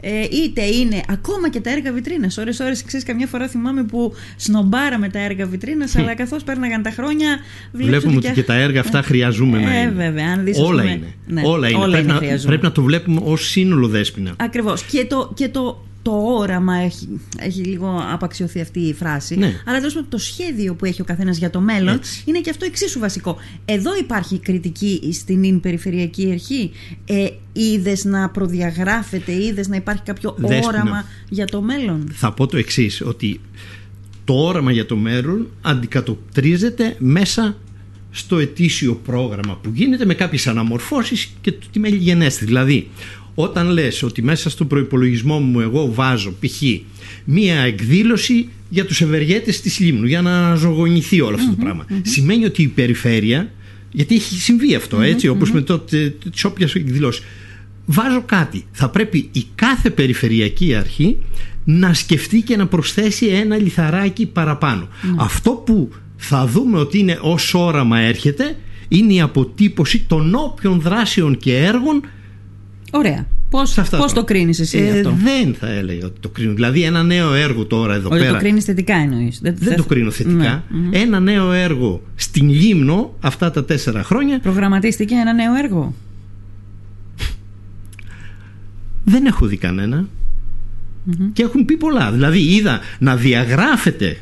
[0.00, 2.38] ε, είτε είναι ακόμα και τα έργα βιτρίνας.
[2.38, 6.90] Ώρες ώρες ξέρεις, καμιά φορά θυμάμαι που σνομπάραμε τα έργα βιτρίνας, αλλά καθώς πέρναγαν τα
[6.90, 7.38] χρόνια.
[7.72, 9.90] βλέπεις Βλέπουμε ότι και τα έργα αυτά χρειαζούμενα Ε, είναι.
[9.90, 11.06] βέβαια, αν δεις, ας όλα πούμε, είναι.
[11.26, 11.78] ναι, όλα είναι.
[11.78, 12.48] όλα πρέπει, είναι να, χρειαζόμενα.
[12.48, 14.34] πρέπει να το βλέπουμε ως σύνολο δέσποινα.
[14.36, 14.82] Ακριβώς.
[14.82, 19.36] Και το, και το, το όραμα έχει, έχει λίγο απαξιωθεί αυτή η φράση.
[19.36, 19.60] Ναι.
[19.66, 22.22] Αλλά τέλος πάντων το σχέδιο που έχει ο καθένας για το μέλλον Έτσι.
[22.24, 23.36] είναι και αυτό εξίσου βασικό.
[23.64, 26.70] Εδώ υπάρχει κριτική στην ίν περιφερειακή αρχή.
[27.04, 30.66] Ε, είδες να προδιαγράφεται, είδες να υπάρχει κάποιο Δέσποινα.
[30.66, 33.40] όραμα για το μέλλον; Θα πω το εξής ότι
[34.24, 37.56] το όραμα για το μέλλον αντικατοπτρίζεται μέσα
[38.10, 42.44] στο ετήσιο πρόγραμμα που γίνεται με κάποιες αναμορφώσεις και το τι γενέστη.
[42.44, 42.90] Δηλαδή,
[43.38, 46.62] όταν λες ότι μέσα στον προϋπολογισμό μου εγώ βάζω π.χ.
[47.24, 52.44] μία εκδήλωση για τους ευεργέτες της Λίμνου για να ζωγονηθεί όλο αυτό το πραγμα σημαίνει
[52.44, 53.50] ότι η περιφέρεια
[53.90, 55.78] γιατί έχει συμβεί αυτό έτσι όπως με το,
[56.30, 57.24] τις όποιες εκδηλώσεις.
[57.86, 58.64] Βάζω κάτι.
[58.72, 61.16] Θα πρέπει η κάθε περιφερειακή αρχή
[61.64, 64.88] να σκεφτεί και να προσθέσει ένα λιθαράκι παραπάνω.
[65.16, 68.56] Αυτό που θα δούμε ότι είναι ως όραμα έρχεται
[68.88, 72.02] είναι η αποτύπωση των όποιων δράσεων και έργων
[72.96, 73.26] Ωραία.
[73.50, 76.52] Πώς, πώς το κρίνεις εσύ ε, αυτό; Δεν θα έλεγα ότι το κρίνω.
[76.54, 78.32] Δηλαδή ένα νέο έργο τώρα εδώ Όχι πέρα.
[78.32, 79.38] το κρίνεις θετικά εννοείς.
[79.42, 80.64] Δεν, δεν το κρίνω θετικά.
[80.68, 80.98] Ναι.
[80.98, 84.40] Ένα νέο έργο στην Λίμνο αυτά τα τέσσερα χρόνια.
[84.40, 85.94] Προγραμματίστηκε ένα νέο έργο;
[89.04, 90.08] δεν έχω δει κανένα.
[91.32, 92.12] Και έχουν πει πολλά.
[92.12, 94.18] Δηλαδή είδα να διαγράφεται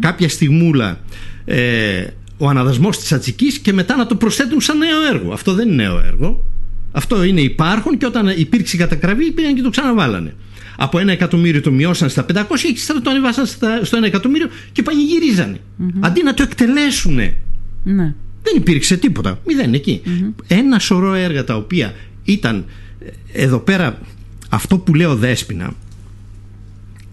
[0.00, 1.00] κάποια στιγμούλα
[1.44, 2.04] ε,
[2.38, 5.32] ο αναδασμός της Ατσικής και μετά να το προσθέτουν σαν νέο έργο.
[5.32, 6.44] Αυτό δεν είναι νέο έργο.
[6.92, 10.34] Αυτό είναι υπάρχον και όταν υπήρξε η κατακραυή πήγαν και το ξαναβάλανε.
[10.76, 13.46] Από ένα εκατομμύριο το μειώσαν στα 500 και το ανεβάσαν
[13.82, 15.60] στο ένα εκατομμύριο και παγιγυρίζανε.
[16.00, 17.14] Αντί να το εκτελέσουν.
[17.84, 18.14] Ναι.
[18.42, 19.40] Δεν υπήρξε τίποτα.
[19.46, 20.02] Μηδέν εκεί.
[20.46, 22.64] Ένα σωρό έργα τα οποία ήταν
[23.32, 23.98] ε, εδώ πέρα
[24.48, 25.74] αυτό που λέω δέσποινα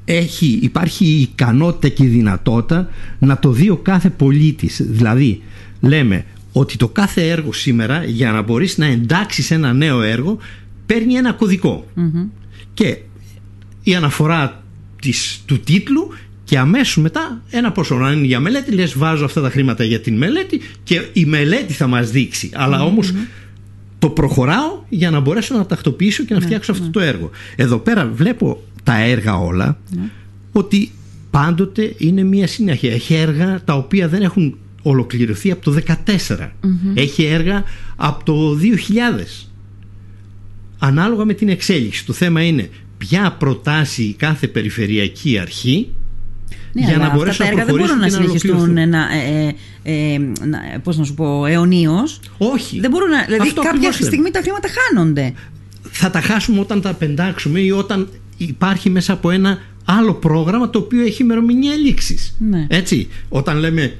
[0.06, 4.82] έχει, υπάρχει η ικανότητα και η δυνατότητα να το δει ο κάθε πολίτης.
[4.86, 5.42] Δηλαδή
[5.82, 6.26] λέμε
[6.58, 10.38] ότι το κάθε έργο σήμερα για να μπορείς να εντάξεις ένα νέο έργο
[10.86, 11.38] παίρνει ένα
[12.74, 12.98] και
[13.84, 14.63] η αναφορά
[15.02, 16.13] της, του τίτλου
[16.44, 17.96] και αμέσως μετά ένα ποσό.
[17.96, 21.74] Αν είναι για μελέτη λες βάζω αυτά τα χρήματα για την μελέτη και η μελέτη
[21.74, 22.50] θα μας δείξει.
[22.54, 23.13] Αλλά όμως
[24.00, 26.91] το προχωράω για να μπορέσω να τακτοποιήσω και να ναι, φτιάξω αυτό ναι.
[26.91, 27.30] το έργο.
[27.56, 30.10] Εδώ πέρα βλέπω τα έργα όλα ναι.
[30.52, 30.91] ότι
[31.30, 32.94] πάντοτε είναι μια συνέχεια.
[32.94, 35.82] Έχει έργα τα οποία δεν έχουν ολοκληρωθεί από το
[36.38, 36.50] 2014.
[36.93, 37.63] Έχει έργα
[37.95, 39.48] από το 2000.
[40.80, 42.06] Ανάλογα με την εξέλιξη.
[42.06, 45.89] Το θέμα είναι ποια προτάσει κάθε περιφερειακή αρχή
[46.74, 50.19] ναι, για να μπορέσουν να έργα δεν μπορούν να συνεχιστούν ένα, ε, ε, ε,
[50.84, 52.19] πώς να σου πω, αιωνίως.
[52.38, 52.80] Όχι.
[52.80, 55.34] Δεν μπορούν να, δηλαδή Αυτό κάποια στιγμή τα χρήματα χάνονται.
[55.82, 60.80] Θα τα χάσουμε όταν τα πεντάξουμε ή όταν υπάρχει μέσα από ένα άλλο πρόγραμμα το
[60.80, 62.36] οποίο έχει ημερομηνία λήξης.
[62.39, 62.67] Ναι.
[62.69, 63.98] Έτσι, όταν λέμε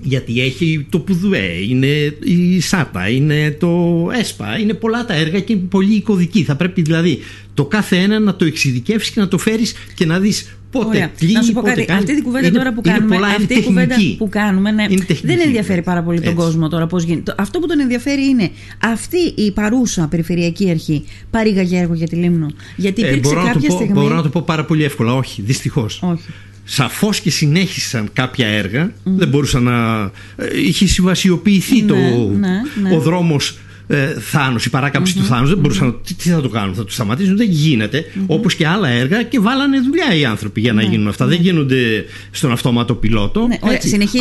[0.00, 5.52] γιατί έχει το Πουδουέ, είναι η ΣΑΤΑ, είναι το ΕΣΠΑ, είναι πολλά τα έργα και
[5.52, 6.42] είναι πολύ οικοδική.
[6.42, 7.18] Θα πρέπει δηλαδή
[7.54, 11.32] το κάθε ένα να το εξειδικεύσεις και να το φέρεις και να δεις πότε κλείνει,
[11.32, 11.86] να σου πω κάτι.
[11.88, 14.86] Αυτή την κουβέντα τώρα που κάνουμε, πολλά, αυτή η κουβέντα που κάνουμε ναι,
[15.22, 17.34] δεν ενδιαφέρει πάρα πολύ τον κόσμο τώρα πώς γίνεται.
[17.38, 22.46] Αυτό που τον ενδιαφέρει είναι αυτή η παρούσα περιφερειακή αρχή παρήγαγε έργο για τη Λίμνο.
[22.76, 23.92] Γιατί ε, υπήρξε ε, κάποια στιγμή.
[23.92, 25.14] Μπορώ να το πω πάρα πολύ εύκολα.
[25.14, 26.02] Όχι, δυστυχώς.
[26.02, 26.24] Όχι
[26.64, 28.92] σαφώς και συνέχισαν κάποια έργα.
[29.04, 32.94] Δεν μπορούσαν να ε, είχε συμβασιοποιηθεί το, ναι, ναι.
[32.94, 33.58] ο δρόμος
[33.92, 36.92] ε, Θάνος, η παράκαμψη του Θάνους δεν μπορούσαν τι, τι, θα το κάνουν, θα το
[36.92, 37.36] σταματήσουν.
[37.36, 38.04] Δεν γίνεται.
[38.26, 41.26] Όπως και άλλα έργα και βάλανε δουλειά οι άνθρωποι για να γίνουν αυτά.
[41.26, 43.46] Δεν γίνονται στον αυτόματο πιλότο.
[43.46, 43.58] Ναι,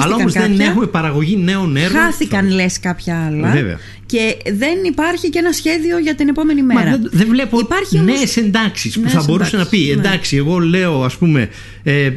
[0.01, 2.01] αλλά όμως κάποια, δεν έχουμε παραγωγή νέων έργων.
[2.01, 3.51] Χάθηκαν λες κάποια άλλα.
[3.51, 3.79] Βέβαια.
[4.05, 6.89] και δεν υπάρχει και ένα σχέδιο για την επόμενη μέρα.
[6.89, 11.03] Μα δεν, δεν βλέπω υπάρχει νέες εντάξεις που θα μπορούσε να πει εντάξει εγώ λέω
[11.03, 11.49] ας πούμε
[11.83, 12.11] ε,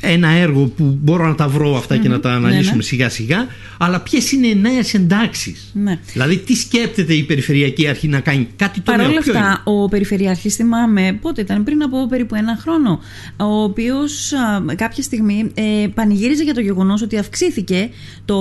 [0.00, 2.82] ένα έργο που μπορώ να τα βρω και να τα ναι, αναλύσουμε ναι.
[2.82, 3.46] σιγά σιγά
[3.78, 5.98] αλλά ποιες είναι οι νέες εντάξεις; Ναι.
[6.12, 10.54] Δηλαδή τι σκέπτεται η Περιφερειακή Αρχή να κάνει; Κάτι το Παρ' όλα αυτά ο Περιφερειάρχης
[10.54, 13.00] θυμάμαι πότε ήταν πριν από περίπου ένα χρόνο
[13.36, 14.32] ο οποίος
[14.76, 17.88] κάποια στιγμή ε, πανηγύριζε για το γεγονός ότι αυξήθηκε
[18.24, 18.36] το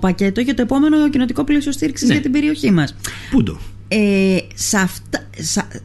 [0.00, 2.12] πακέτο για το επόμενο κοινοτικό πλαίσιο στήριξης ναι.
[2.12, 2.96] για την περιοχή μας.
[3.30, 4.36] Πού το; Ε,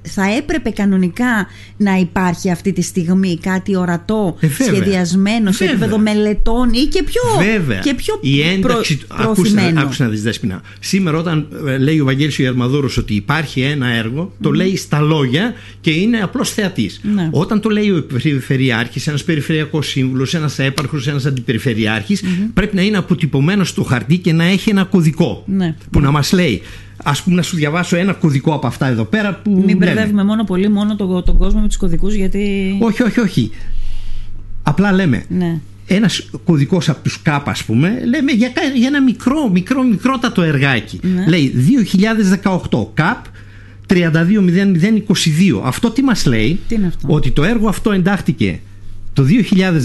[0.01, 6.73] θα έπρεπε κανονικά να υπάρχει αυτή τη στιγμή κάτι ορατό, ε, σχεδιασμένο σε επίπεδο μελετών
[6.73, 7.21] ή και πιο,
[7.53, 7.79] βέβαια.
[7.79, 9.27] Και πιο Η ένταξη, προ,
[9.77, 10.61] άκουσα, να δεις Δέσποινα.
[10.79, 15.53] Σήμερα όταν ε, λέει ο Βαγγέλης ο ότι υπάρχει ένα έργο, το λέει στα λόγια
[15.81, 16.99] και είναι απλώς θεατής.
[17.03, 17.29] Ναι.
[17.31, 22.97] Όταν το λέει ο Περιφερειάρχης, ένας Περιφερειακός Σύμβουλος, ένας Έπαρχος, ένας Αντιπεριφερειάρχης, πρέπει να είναι
[22.97, 25.75] αποτυπωμένος στο χαρτί και να έχει ένα κωδικό ναι.
[25.91, 26.61] που να μας λέει
[27.03, 29.44] Α πούμε, να σου διαβάσω ένα κωδικό από αυτά εδώ πέρα που.
[29.49, 32.77] Μην μπερδεύουμε μόνο πολύ μόνο τον, τον κόσμο με τους κωδικούς, γιατί.
[32.81, 33.51] Όχι, όχι, όχι.
[34.63, 35.25] Απλά λέμε.
[35.29, 35.59] Ναι.
[35.87, 40.99] Ένας κωδικός από τους ΚΑΠ, ας πούμε, λέμε για, για ένα μικρό, μικρό, μικρότατο εργάκι.
[41.01, 41.25] Ναι.
[41.27, 41.53] Λέει
[42.71, 43.25] 2018 ΚΑΠ
[43.87, 45.61] 32.0022.
[45.63, 48.59] Αυτό τι μας λέει, τι είναι αυτό; ότι το έργο αυτό εντάχθηκε
[49.13, 49.25] το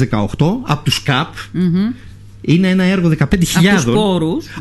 [0.09, 0.17] 2018
[0.63, 1.35] από τους ΚΑΠ,
[2.41, 3.27] είναι ένα έργο 15.000,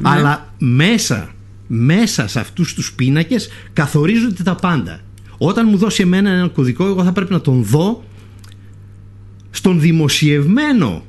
[0.02, 1.34] αλλά μέσα
[1.72, 5.00] μέσα σε αυτούς τους πίνακες καθορίζονται τα πάντα.
[5.38, 8.04] Όταν μου δώσει εμένα ένα κωδικό, εγώ θα πρέπει να τον δω
[9.50, 11.04] στον δημοσιευμένο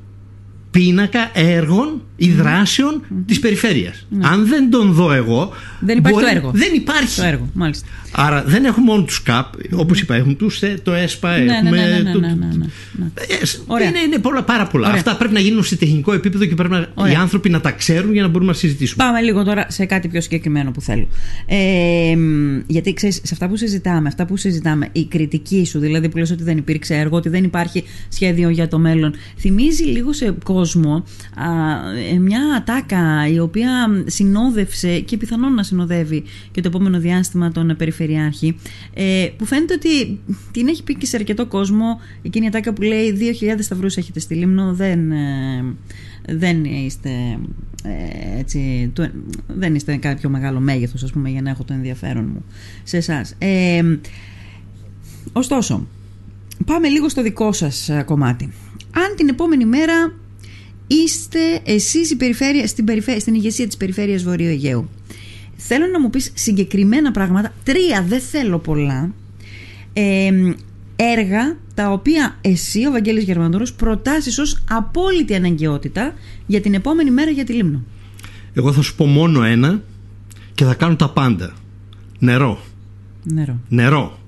[0.71, 4.07] πίνακα έργων ή δράσεων της περιφέρειας.
[4.21, 5.53] Αν δεν τον δω εγώ...
[5.81, 6.51] Δεν υπάρχει το έργο.
[6.55, 7.21] Δεν υπάρχει.
[7.21, 7.87] Το έργο, μάλιστα.
[8.13, 11.53] Άρα δεν έχουμε μόνο τους ΚΑΠ, όπως είπα, έχουμε τους, ε, το ΕΣΠΑ, Ναι, ναι,
[11.53, 11.71] έχουμε...
[11.71, 13.05] ναι, ναι, το- ναι, ναι, ναι, ναι.
[13.15, 13.89] Ε, Ωραία.
[13.89, 14.87] Είναι, είναι πολλά, πάρα πολλά.
[14.87, 14.99] Ωραία.
[14.99, 17.13] Αυτά πρέπει να γίνουν σε τεχνικό επίπεδο και πρέπει να, Ωραία.
[17.13, 19.05] οι άνθρωποι να τα ξέρουν για να μπορούμε να συζητήσουμε.
[19.05, 21.09] Πάμε λίγο τώρα σε κάτι πιο συγκεκριμένο που θέλω.
[21.47, 26.09] Ε, μ, γιατί ξέρεις, σε αυτά που συζητάμε, αυτά που συζητάμε, η κριτική σου, δηλαδή
[26.09, 30.13] που λες ότι δεν υπήρξε έργο, ότι δεν υπάρχει σχέδιο για το μέλλον, θυμίζει λίγο
[30.13, 31.05] σε κόσμο
[31.35, 31.45] α,
[32.10, 37.75] ε, μια ατάκα η οποία συνόδευσε και πιθανόν να συνοδεύει και το επόμενο διάστημα τον
[37.77, 38.57] Περιφερειάρχη,
[38.95, 40.21] ε, που φαίνεται ότι
[40.51, 44.21] την έχει πει και σε αρκετό κόσμο εκείνη η ατάκα που λέει 2.000 σταυρούς έχετε
[44.21, 45.65] στη Λίμνο, δεν, ε,
[46.29, 47.11] δεν είστε
[47.83, 49.11] ε, έτσι, το,
[49.47, 52.45] δεν είστε κάποιο μεγάλο μέγεθος ας πούμε για να έχω το ενδιαφέρον μου
[52.83, 53.35] σε εσάς.
[53.39, 53.99] Ε,
[55.33, 55.87] ωστόσο,
[56.67, 58.53] πάμε λίγο στο δικό σας ε, κομμάτι.
[58.91, 60.13] Αν την επόμενη μέρα
[61.05, 64.89] είστε εσείς η περιφέρεια, στην, περιφέ- στην ηγεσία της περιφέρειας Βορείου Αιγαίου
[65.61, 69.11] θέλω να μου πεις συγκεκριμένα πράγματα, τρία δεν θέλω πολλά,
[69.93, 70.31] ε,
[70.97, 76.15] έργα τα οποία εσύ ο Βαγγέλης Γερμανδούρος προτάσεις ως απόλυτη αναγκαιότητα
[76.47, 77.83] για την επόμενη μέρα για τη Λίμνο.
[78.53, 79.83] Εγώ θα σου πω μόνο ένα
[80.55, 81.53] και θα κάνω τα πάντα.
[82.19, 82.61] Νερό.
[83.25, 83.61] Νερό.
[83.69, 84.19] Νερό.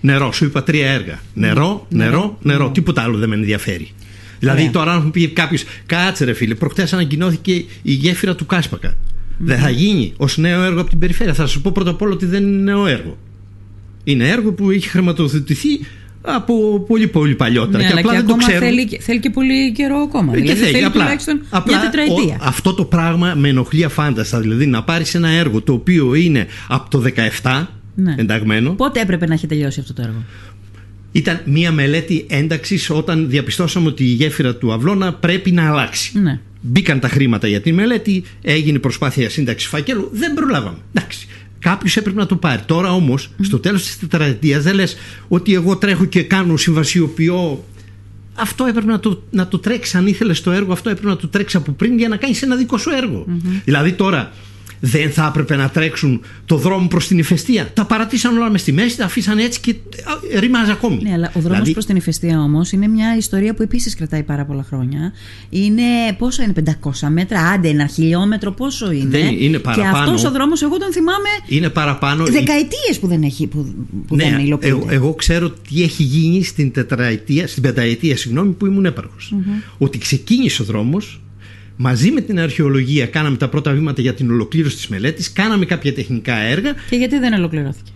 [0.00, 0.32] Νερό.
[0.32, 1.18] Σου είπα τρία έργα.
[1.34, 2.38] Νερό, νερό, Νερό, νερό.
[2.42, 2.70] νερό.
[2.70, 3.90] Τίποτα άλλο δεν με ενδιαφέρει.
[4.38, 4.72] Δηλαδή Ωραία.
[4.72, 8.94] τώρα αν μου πει κάποιος, κάτσε ρε φίλε, προχτές ανακοινώθηκε η γέφυρα του Κάσπακα.
[9.38, 11.34] Δεν θα γίνει ως νέο έργο από την περιφέρεια.
[11.34, 13.16] Θα σου πω πρώτα απ' όλα ότι δεν είναι νέο έργο.
[14.04, 15.68] Είναι έργο που έχει χρηματοδοτηθεί
[16.22, 17.78] από πολύ πολύ παλιότερα.
[17.78, 18.68] Ναι, και αλλά απλά και δεν το ακόμα ξέρουν.
[18.68, 20.32] θέλει, και- θέλει και πολύ καιρό ακόμα.
[20.32, 22.34] Ε, και δηλαδή θέλει, απλά, τουλάχιστον απλά μια τετραετία.
[22.40, 24.40] ο- αυτό το πράγμα με ενοχλεί αφάνταστα.
[24.40, 28.14] Δηλαδή να πάρεις ένα έργο το οποίο είναι από το 17 Ναι.
[28.18, 28.70] ενταγμένο.
[28.70, 30.22] Πότε έπρεπε να έχει τελειώσει αυτό το έργο;
[31.12, 36.18] Ήταν μία μελέτη ένταξης όταν διαπιστώσαμε ότι η γέφυρα του Αυλώνα πρέπει να αλλάξει.
[36.18, 36.40] Ναι.
[36.60, 40.78] Μπήκαν τα χρήματα για τη μελέτη, έγινε προσπάθεια σύνταξης φακέλου, δεν προλάβαμε.
[40.92, 41.26] Εντάξει.
[41.58, 42.62] Κάποιος έπρεπε να το πάρει.
[42.66, 44.96] Τώρα όμως, στο τέλος της τετραετίας, δεν λες
[45.28, 47.64] ότι εγώ τρέχω και κάνω συμβασιοποιώ.
[48.34, 49.94] Αυτό έπρεπε να το, να το τρέξεις.
[49.94, 52.56] Αν ήθελες το έργο, αυτό έπρεπε να το τρέξεις από πριν για να κάνεις ένα
[52.56, 53.26] δικό σου έργο.
[53.64, 54.32] Δηλαδή τώρα,
[54.80, 57.70] δεν θα έπρεπε να τρέξουν το δρόμο προς την ηφαιστεία.
[57.74, 59.70] Τα παρατήσαν όλα μες στη μέση, τα αφήσαν έτσι και
[60.34, 60.98] α, ρήμαζε ακόμη.
[61.02, 64.22] Ναι, αλλά ο δρόμος Δηλαδή, προς την ηφαιστεία όμως είναι μια ιστορία που επίσης κρατάει
[64.22, 65.12] πάρα πολλά χρόνια.
[65.50, 65.82] Είναι.
[66.18, 69.08] Πόσο είναι, 500 μέτρα, άντε, ένα χιλιόμετρο, πόσο είναι.
[69.08, 69.96] Δεν είναι Και παραπάνω.
[69.98, 72.24] αυτός ο δρόμος, εγώ τον θυμάμαι Είναι παραπάνω.
[72.24, 73.74] δεκαετίες που δεν, έχει, που,
[74.06, 74.76] που Ναι, δεν υλοποιείται.
[74.76, 79.34] εγώ, εγώ ξέρω τι έχει γίνει στην τετραετία, στην πενταετία συγγνώμη, που ήμουν έπαρχος.
[79.78, 81.20] Ότι ξεκίνησε ο δρόμος
[81.80, 85.94] μαζί με την αρχαιολογία κάναμε τα πρώτα βήματα για την ολοκλήρωση της μελέτης κάναμε κάποια
[85.94, 87.90] τεχνικά έργα Και γιατί δεν ολοκληρώθηκε;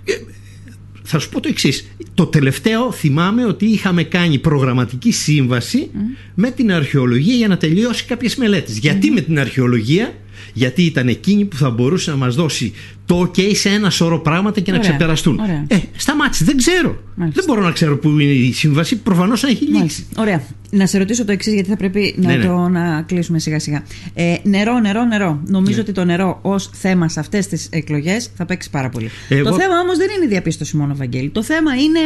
[1.02, 1.88] θα σου πω το εξής.
[2.14, 5.90] Το τελευταίο θυμάμαι ότι είχαμε κάνει προγραμματική σύμβαση
[6.34, 8.78] με την αρχαιολογία για να τελειώσει κάποιες μελέτες.
[8.78, 10.14] Γιατί με την αρχαιολογία,
[10.52, 12.72] γιατί ήταν εκείνη που θα μπορούσε να μας δώσει
[13.06, 15.38] το ok σε ένα σώρο πράγματα και να Ωραία, ξεπεραστούν.
[15.38, 15.64] ωραία.
[15.68, 17.02] Ε, σταμάτησε, δεν ξέρω.
[17.14, 17.42] Μάλιστα.
[17.42, 19.78] Δεν μπορώ να ξέρω που είναι η σύμβαση, προφανώς να έχει λήξει.
[19.78, 20.04] Μάλιστα.
[20.16, 20.42] Ωραία.
[20.74, 22.44] Να σε ρωτήσω το εξής, γιατί θα πρέπει να, Ναι, ναι.
[22.44, 23.82] το, να κλείσουμε σιγά σιγά.
[24.14, 25.40] Ε, νερό, νερό, νερό.
[25.46, 25.82] Νομίζω Ναι.
[25.82, 29.10] ότι το νερό ως θέμα σε αυτές τις εκλογές θα παίξει πάρα πολύ.
[29.28, 31.30] Εγώ- Το θέμα όμως δεν είναι η διαπίστωση μόνο, Βαγγέλη.
[31.30, 31.98] Το θέμα είναι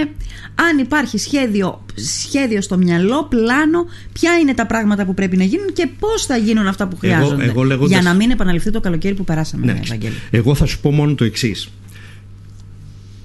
[0.70, 5.72] αν υπάρχει σχέδιο, σχέδιο στο μυαλό, πλάνο, ποια είναι τα πράγματα που πρέπει να γίνουν
[5.72, 7.44] και πώς θα γίνουν αυτά που Εγώ- χρειάζονται.
[7.44, 9.81] εγώ λέγοντας- Για να μην επαναληφθεί το καλοκαίρι που περάσαμε, Ναι.
[9.88, 10.14] Βαγγέλη.
[10.31, 11.68] Εγώ θα σου πω μόνο το εξής.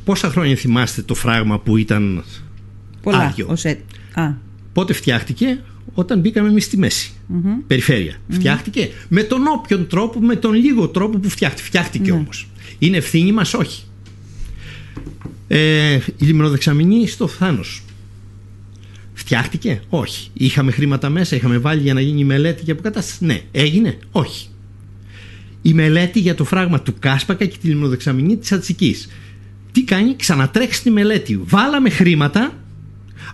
[0.03, 2.23] Πόσα χρόνια θυμάστε το φράγμα που ήταν
[3.03, 3.17] Πολλά.
[3.19, 3.77] άδειο; Ως έ...
[4.13, 4.29] Α,
[4.73, 5.59] Πότε φτιάχτηκε,
[5.93, 7.11] όταν μπήκαμε εμείς στη μέση.
[7.67, 8.15] Περιφέρεια.
[8.29, 11.63] Φτιάχτηκε με τον όποιον τρόπο, με τον λίγο τρόπο που φτιάχτηκε.
[11.67, 12.17] Φτιάχτηκε Ναι.
[12.17, 12.47] όμως.
[12.79, 13.83] Είναι ευθύνη μας, όχι.
[15.47, 17.83] Ε, η λιμνοδεξαμηνή στο Θάνος.
[19.13, 20.29] Φτιάχτηκε, όχι.
[20.33, 23.41] Είχαμε χρήματα μέσα, είχαμε βάλει για να γίνει η μελέτη και αποκατάσταση; Ναι.
[23.51, 24.47] Έγινε, όχι.
[25.61, 29.09] Η μελέτη για το φράγμα του Κάσπακα και τη λιμνοδεξαμηνή της Ατσικής.
[29.71, 31.41] Τι κάνει, ξανατρέξει τη μελέτη.
[31.43, 32.60] Βάλαμε χρήματα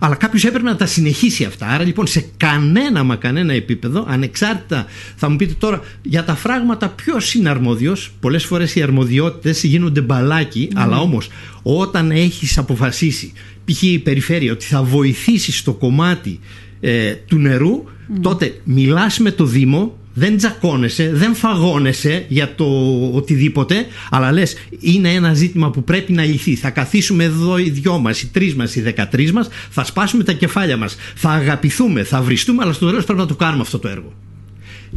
[0.00, 1.66] αλλά κάποιος έπρεπε να τα συνεχίσει αυτά.
[1.66, 6.88] Άρα λοιπόν σε κανένα μα κανένα επίπεδο, ανεξάρτητα, θα μου πείτε τώρα για τα φράγματα,
[6.88, 11.28] ποιος είναι αρμόδιος; Πολλές φορές οι αρμοδιότητες γίνονται μπαλάκι, αλλά όμως
[11.62, 13.32] όταν έχεις αποφασίσει,
[13.64, 13.82] π.χ.
[13.82, 16.40] η περιφέρεια, ότι θα βοηθήσεις στο κομμάτι
[16.80, 17.84] ε, του νερού,
[18.20, 22.64] τότε μιλάς με το Δήμο, δεν τζακώνεσαι, δεν φαγώνεσαι για το
[23.12, 26.54] οτιδήποτε, αλλά λες είναι ένα ζήτημα που πρέπει να λυθεί.
[26.54, 30.32] Θα καθίσουμε εδώ οι δυο μας, οι τρεις μας, οι δεκατρεις μας, θα σπάσουμε τα
[30.32, 33.88] κεφάλια μας, θα αγαπηθούμε, θα βριστούμε, αλλά στο τέλος πρέπει να το κάνουμε αυτό το
[33.88, 34.12] έργο.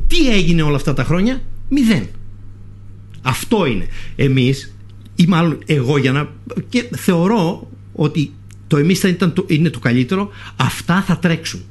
[0.07, 2.07] Τι έγινε όλα αυτά τα χρόνια, μηδέν.
[3.21, 3.87] Αυτό είναι.
[4.15, 4.75] Εμείς,
[5.15, 6.29] ή μάλλον εγώ για να...
[6.69, 8.31] και θεωρώ ότι
[8.67, 11.61] το εμείς θα ήταν το, είναι το καλύτερο, αυτά θα τρέξουν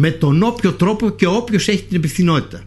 [0.00, 2.62] με τον όποιο τρόπο και όποιος έχει την υπευθυνότητα.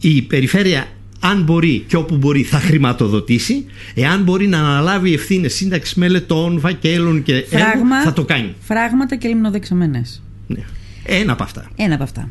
[0.00, 0.86] η περιφέρεια
[1.20, 7.22] αν μπορεί και όπου μπορεί θα χρηματοδοτήσει εάν μπορεί να αναλάβει ευθύνες σύνταξη μελετών, φακέλων
[7.22, 10.64] και Φράγμα, έργο θα το κάνει Φράγματα και λιμνοδεξαμένες ναι.
[11.04, 12.28] ένα από αυτά Ένα από αυτά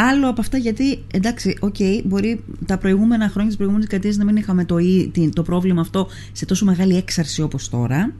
[0.00, 4.24] Άλλο από αυτά γιατί, εντάξει, OK, okay, μπορεί τα προηγούμενα χρόνια, τις προηγούμενες δεκαετίες να
[4.24, 4.76] μην είχαμε το,
[5.32, 8.12] το πρόβλημα αυτό σε τόσο μεγάλη έξαρση όπως τώρα.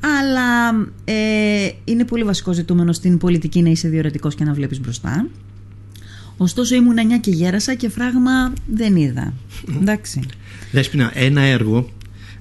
[0.00, 0.70] Αλλά
[1.04, 5.26] ε, είναι πολύ βασικό ζητούμενο στην πολιτική να είσαι διορατικός και να βλέπεις μπροστά.
[6.36, 9.32] Ωστόσο ήμουν 9 και γέρασα και φράγμα δεν είδα.
[9.80, 10.20] Εντάξει.
[10.72, 11.90] Δέσποινα, ένα έργο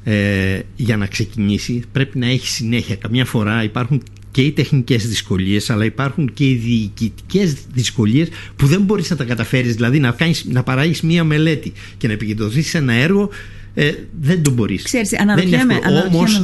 [0.03, 2.95] ε, για να ξεκινήσει πρέπει να έχει συνέχεια.
[2.95, 8.81] Καμιά φορά υπάρχουν και οι τεχνικές δυσκολίες αλλά υπάρχουν και οι διοικητικές δυσκολίες που δεν
[8.81, 12.77] μπορείς να τα καταφέρεις δηλαδή να, κάνεις, να παράγεις μία μελέτη και να επικεντρωθείς σε
[12.77, 13.29] ένα έργο
[13.75, 16.41] ε, δεν το μπορείς Ξέρεις, αναρωτιέμαι, Όμως,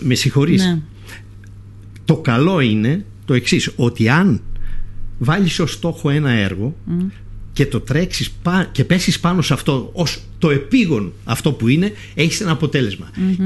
[0.00, 0.78] με συγχωρείς ναι.
[2.04, 4.42] το καλό είναι το εξής ότι αν
[5.18, 6.76] βάλεις ως στόχο ένα έργο
[7.52, 8.34] και το τρέξεις
[8.72, 12.58] και πέσεις πάνω σε αυτό ως το επίγον αυτό που είναι έχεις ένα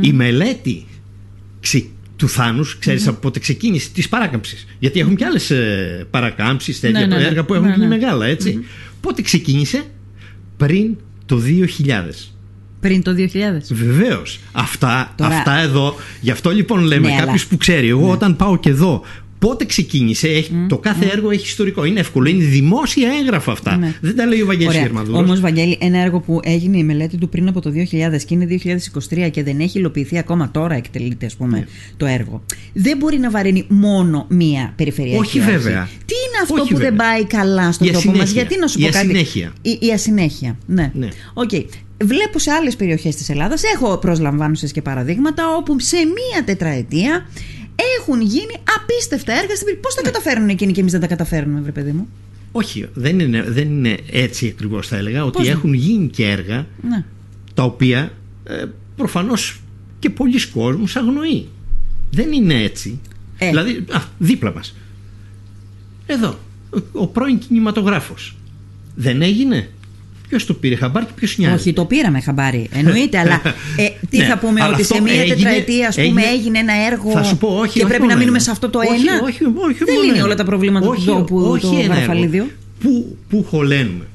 [0.00, 0.86] η μελέτη
[2.16, 3.08] του Θάνους, ξέρεις mm-hmm.
[3.08, 4.66] από πότε ξεκίνησε, της παράκαμψης.
[4.78, 5.52] Γιατί έχουν και άλλες
[6.10, 7.96] παρακάμψει, τέτοια ναι, ναι, ναι, έργα που έχουν ναι, γίνει ναι.
[7.96, 8.58] μεγάλα, έτσι.
[8.58, 8.96] Mm-hmm.
[9.00, 9.84] Πότε ξεκίνησε,
[10.56, 11.40] πριν το
[11.84, 12.32] 2000.
[12.82, 13.26] Πριν το 2000.
[13.70, 14.40] Βεβαίως.
[14.52, 15.94] Αυτά, αυτά εδώ.
[16.20, 17.88] Γι' αυτό λοιπόν λέμε ναι, κάποιος που ξέρει.
[17.88, 19.02] Εγώ όταν πάω και εδώ
[19.42, 20.28] πότε ξεκίνησε.
[20.28, 21.84] Έχει, το κάθε έργο έχει ιστορικό.
[21.84, 22.28] Είναι εύκολο.
[22.28, 23.76] Είναι δημόσια έγγραφα αυτά.
[23.76, 23.94] Ναι.
[24.00, 25.18] Δεν τα λέει ο Βαγγέλης Γερμανδούρο.
[25.18, 28.46] Όμως, Βαγγέλη, ένα έργο που έγινε η μελέτη του πριν από το 2000 και είναι
[29.24, 31.64] 2023 και δεν έχει υλοποιηθεί ακόμα τώρα, εκτελείται, ας πούμε, ναι.
[31.96, 32.44] το έργο.
[32.72, 35.20] Δεν μπορεί να βαρύνει μόνο μία περιφερειακή.
[35.20, 35.88] Όχι, βέβαια.
[36.04, 36.90] Τι είναι αυτό Όχι, που βέβαια.
[36.90, 39.52] δεν πάει καλά στον τόπο μας, Γιατί να σου πω η κάτι; Ασυνέχεια.
[39.62, 40.58] Η, η ασυνέχεια.
[40.66, 40.90] Ναι.
[40.94, 41.08] ναι.
[41.34, 41.64] Okay.
[42.04, 47.26] Βλέπω σε άλλες περιοχές της Ελλάδας, έχω προσλαμβάνουσες και παραδείγματα, όπου σε μία τετραετία
[47.98, 50.10] έχουν γίνει απίστευτα έργα στην Πώς τα ναι.
[50.10, 52.08] καταφέρνουν εκείνοι και εμείς δεν τα καταφέρνουμε, βρε παιδί μου;
[52.52, 55.24] Όχι, δεν είναι, δεν είναι έτσι ακριβώς θα έλεγα.
[55.24, 57.04] Ότι έχουν γίνει και έργα ναι.
[57.54, 58.12] τα οποία
[58.44, 58.64] ε,
[58.96, 59.60] προφανώς
[59.98, 61.48] και πολλοί κόσμοι αγνοεί.
[62.10, 63.00] Δεν είναι έτσι.
[63.38, 63.48] Ε.
[63.48, 64.74] Δηλαδή, α, δίπλα μας.
[66.06, 66.38] Εδώ,
[66.70, 68.36] ο, ο πρώην κινηματογράφος.
[68.94, 69.68] Δεν έγινε;
[70.32, 71.54] Ποιος το πήρε χαμπάρι και ποιος νοιάζει.
[71.54, 72.68] Όχι, το πήραμε χαμπάρι.
[72.72, 73.40] Εννοείται, αλλά
[73.76, 77.10] ε, τι ναι, θα πούμε, ότι σε μία έγινε, τετραετία ας πούμε, έγινε, ένα έργο
[77.10, 79.44] θα σου πω, όχι, και όχι, πρέπει να μείνουμε σε αυτό το όχι, ένα; Όχι,
[79.44, 82.46] όχι, Δεν λύνει όλα τα προβλήματα όχι, του τόπου όχι, το Βαρφαλίδιο;
[82.80, 84.06] Πού, πού χωλένουμε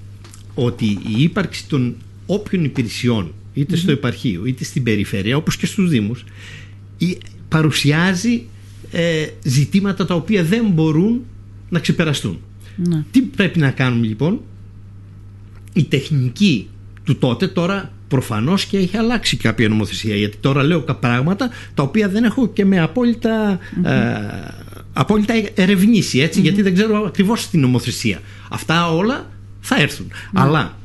[0.53, 3.79] ότι η ύπαρξη των όποιων υπηρεσιών είτε mm-hmm.
[3.79, 6.23] στο επαρχείο είτε στην περιφέρεια όπως και στους Δήμους
[7.49, 8.43] παρουσιάζει
[8.91, 11.21] ε, ζητήματα τα οποία δεν μπορούν
[11.69, 12.39] να ξεπεραστούν.
[12.75, 13.03] Ναι.
[13.11, 14.41] Τι πρέπει να κάνουμε λοιπόν;
[15.77, 16.69] Η τεχνική
[17.03, 20.15] του τότε τώρα προφανώς και έχει αλλάξει κάποια νομοθεσία.
[20.15, 23.91] Γιατί τώρα λέω πράγματα τα οποία δεν έχω και με απόλυτα, ε,
[24.93, 28.19] απόλυτα ερευνήσει γιατί δεν ξέρω ακριβώς την νομοθεσία.
[28.49, 30.07] Αυτά όλα θα έρθουν.
[30.07, 30.41] Ναι.
[30.41, 30.77] αλλά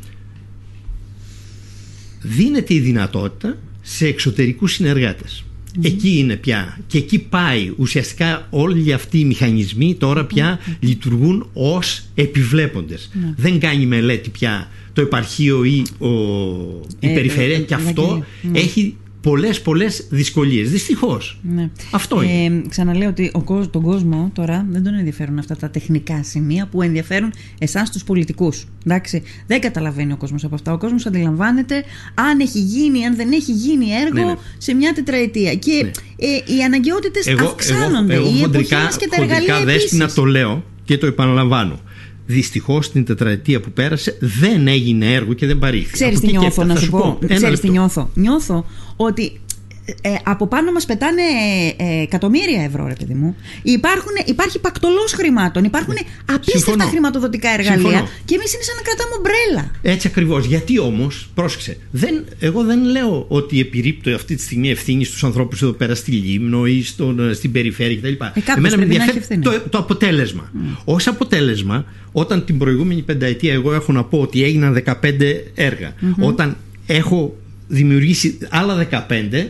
[2.22, 5.44] δίνεται η δυνατότητα σε εξωτερικούς συνεργάτες.
[5.83, 12.02] Εκεί είναι πια και εκεί πάει ουσιαστικά όλοι αυτοί οι μηχανισμοί τώρα πια λειτουργούν ως
[12.14, 13.11] επιβλέποντες.
[13.12, 13.35] Ναι.
[13.37, 16.09] Δεν κάνει μελέτη πια το επαρχείο ή ο,
[16.98, 18.59] η ε, περιφέρεια ε, και αυτό ναι.
[18.59, 20.70] έχει πολλές πολλές δυσκολίες.
[20.70, 21.38] Δυστυχώς.
[21.42, 21.70] Ναι.
[21.90, 22.44] αυτό είναι.
[22.44, 26.83] Ε, ξαναλέω ότι ο, τον κόσμο τώρα δεν τον ενδιαφέρουν αυτά τα τεχνικά σημεία που
[26.83, 28.64] ενδιαφέρουν εσάς τους πολιτικούς.
[28.87, 30.72] Εντάξει δεν καταλαβαίνει ο κόσμος από αυτά.
[30.72, 34.37] Ο κόσμος αντιλαμβάνεται αν έχει γίνει αν δεν έχει γίνει έργο ναι, ναι.
[34.59, 35.55] σε μια τετραετία.
[35.55, 35.90] Και ναι.
[36.16, 38.14] ε, οι αναγκαιότητες εγώ, αυξάνονται.
[38.14, 39.92] εγώ, εγώ, οι εποχές και τα εργαλεία επίσης.
[39.92, 41.81] να το λέω και το επαναλαμβάνω
[42.32, 45.92] Δυστυχώς την τετραετία που πέρασε δεν έγινε έργο και δεν παρήχθη.
[45.92, 47.18] Ξέρεις τι νιώθω, να σου πω.
[47.34, 48.10] Ξέρεις τι νιώθω.
[48.14, 48.64] Νιώθω
[48.96, 49.40] ότι
[49.84, 51.22] ε, από πάνω μας πετάνε
[51.76, 53.36] ε, εκατομμύρια ευρώ, ρε παιδί μου.
[53.62, 56.84] Υπάρχουν, υπάρχει πακτολός χρημάτων, υπάρχουν απίστευτα Συμφωνώ.
[56.84, 58.08] χρηματοδοτικά εργαλεία Συμφωνώ.
[58.24, 59.70] και εμείς είναι σαν να κρατάμε ομπρέλα.
[59.82, 60.44] Έτσι ακριβώς.
[60.44, 65.62] Γιατί όμως, πρόσεξε, δεν, εγώ δεν λέω ότι επιρρύπτω αυτή τη στιγμή ευθύνη στους ανθρώπους
[65.62, 68.24] εδώ πέρα στη Λίμνο ή στον, στην περιφέρεια κτλ.
[68.24, 70.50] Ε, Εμένα με ενδιαφέρει το, το αποτέλεσμα.
[70.54, 70.76] Mm.
[70.84, 74.94] Ως αποτέλεσμα, όταν την προηγούμενη πενταετία εγώ έχω να πω ότι έγιναν 15
[75.54, 76.14] έργα, mm-hmm.
[76.20, 77.36] όταν έχω
[77.72, 79.46] δημιουργήσει άλλα 15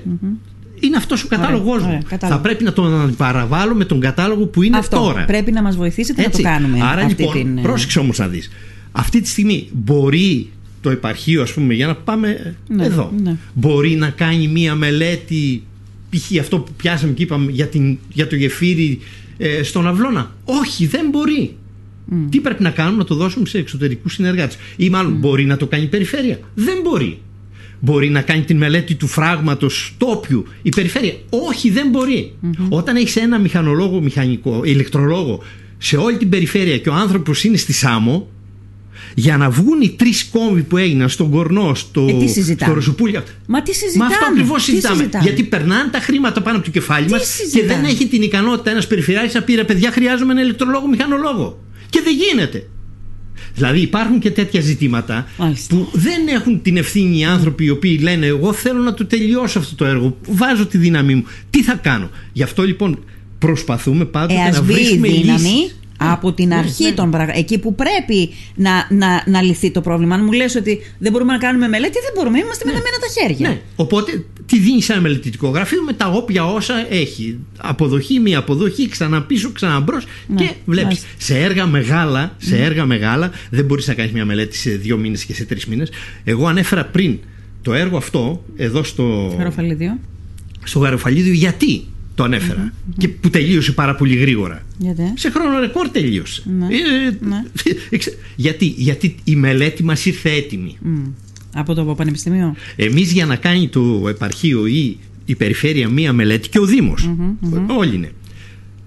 [0.81, 1.99] είναι αυτός ο κατάλογο μου.
[2.19, 4.97] Θα πρέπει να τον παραβάλω με τον κατάλογο που είναι αυτό.
[4.97, 5.25] τώρα.
[5.25, 6.43] Πρέπει να μας βοηθήσετε Έτσι.
[6.43, 6.85] να το κάνουμε.
[6.85, 7.63] Άρα αυτή λοιπόν, την...
[7.63, 8.51] πρόσεξε όμως να δεις.
[8.93, 13.37] Αυτή τη στιγμή μπορεί το επαρχείο, ας πούμε, για να πάμε ναι, εδώ, ναι.
[13.55, 15.63] μπορεί να κάνει μία μελέτη,
[16.11, 16.39] π.χ.
[16.41, 18.99] αυτό που πιάσαμε και είπαμε για, την, για το γεφύρι
[19.39, 20.35] ε, στον Αυλώνα.
[20.45, 21.57] Όχι, δεν μπορεί.
[22.31, 24.57] Τι πρέπει να κάνουμε, να το δώσουμε σε εξωτερικούς συνεργάτες.
[24.77, 26.39] Ή μάλλον μπορεί να το κάνει η περιφέρεια.
[26.55, 27.19] Δεν μπορεί
[27.85, 31.15] μπορεί να κάνει την μελέτη του φράγματος τόπιου η περιφέρεια.
[31.49, 32.33] Όχι, δεν μπορει
[32.69, 35.43] Όταν έχεις ένα μηχανολόγο, μηχανικό, ηλεκτρολόγο
[35.79, 38.29] σε όλη την περιφέρεια και ο άνθρωπος είναι στη Σάμο,
[39.15, 42.75] για να βγουν οι τρεις κόμβοι που έγιναν στον Κορνό, στο, Ε, τι συζητάμε; στο
[42.75, 43.25] Ρωσοπούλια.
[43.47, 44.11] Μα τι συζητάμε.
[44.11, 44.97] Μα αυτό ακριβώς τι συζητάμε.
[44.97, 48.07] συζητάμε; Γιατί περνάνε τα χρήματα πάνω από το κεφάλι Τι μας και συζητάμε; δεν έχει
[48.07, 51.59] την ικανότητα ένας περιφερειάρχης να πει ρε παιδιά, χρειάζομαι ένα ηλεκτρολόγο μηχανολόγο.
[51.91, 52.69] Και δεν γίνεται.
[53.55, 55.75] Δηλαδή υπάρχουν και τέτοια ζητήματα Μάλιστα.
[55.77, 59.59] που δεν έχουν την ευθύνη οι άνθρωποι οι οποίοι λένε εγώ θέλω να το τελειώσω
[59.59, 63.05] αυτό το έργο, βάζω τη δύναμή μου, τι θα κάνω; Γι' αυτό λοιπόν
[63.39, 65.77] προσπαθούμε πάντοτε Ε, ας να μπει η βρίσκουμε δύναμη λύσεις.
[65.97, 66.93] από την Ναι, αρχή ναι.
[66.93, 67.41] των πραγμάτων.
[67.41, 70.15] Εκεί που πρέπει να, να, να λυθεί το πρόβλημα.
[70.15, 72.39] Αν μου λες ότι δεν μπορούμε να κάνουμε μελέτη, δεν μπορούμε.
[72.39, 73.49] Είμαστε με τα μένα τα χέρια.
[73.49, 77.39] Ναι, οπότε τη δίνει σε ένα μελετητικό γραφείο με τα όποια όσα έχει.
[77.59, 80.85] Αποδοχή, μία αποδοχή, ξαναπίσω, ξαναμπρό Ναι, και βλέπει.
[80.87, 81.07] μάλιστα.
[81.19, 85.19] Σε έργα μεγάλα, σε έργα μεγάλα δεν μπορεί να κάνει μια μελέτη σε δύο μήνε
[85.27, 85.87] και σε τρει μήνε.
[86.25, 87.19] Εγώ ανέφερα πριν
[87.63, 89.99] το έργο αυτό εδώ στο, Χαροφαλίδιο.
[90.65, 91.85] στο Γαροφαλίδιο γιατί
[92.15, 94.63] το ανεφερα και που τελείωσε πάρα πολύ γρήγορα.
[94.79, 95.03] Γιατί.
[95.15, 96.43] Σε χρόνο ρεκόρ τελείωσε.
[96.59, 96.65] Ναι.
[96.67, 97.43] Ε, Ναι.
[97.91, 100.77] εξε- γιατί, γιατί η μελέτη μας ήρθε έτοιμη.
[100.81, 101.03] Μμ.
[101.55, 102.55] Από το Πανεπιστήμιο.
[102.77, 107.11] Εμείς για να κάνει το επαρχείο ή η περιφέρεια μία μελέτη και ο δημος
[107.77, 108.11] όλοι είναι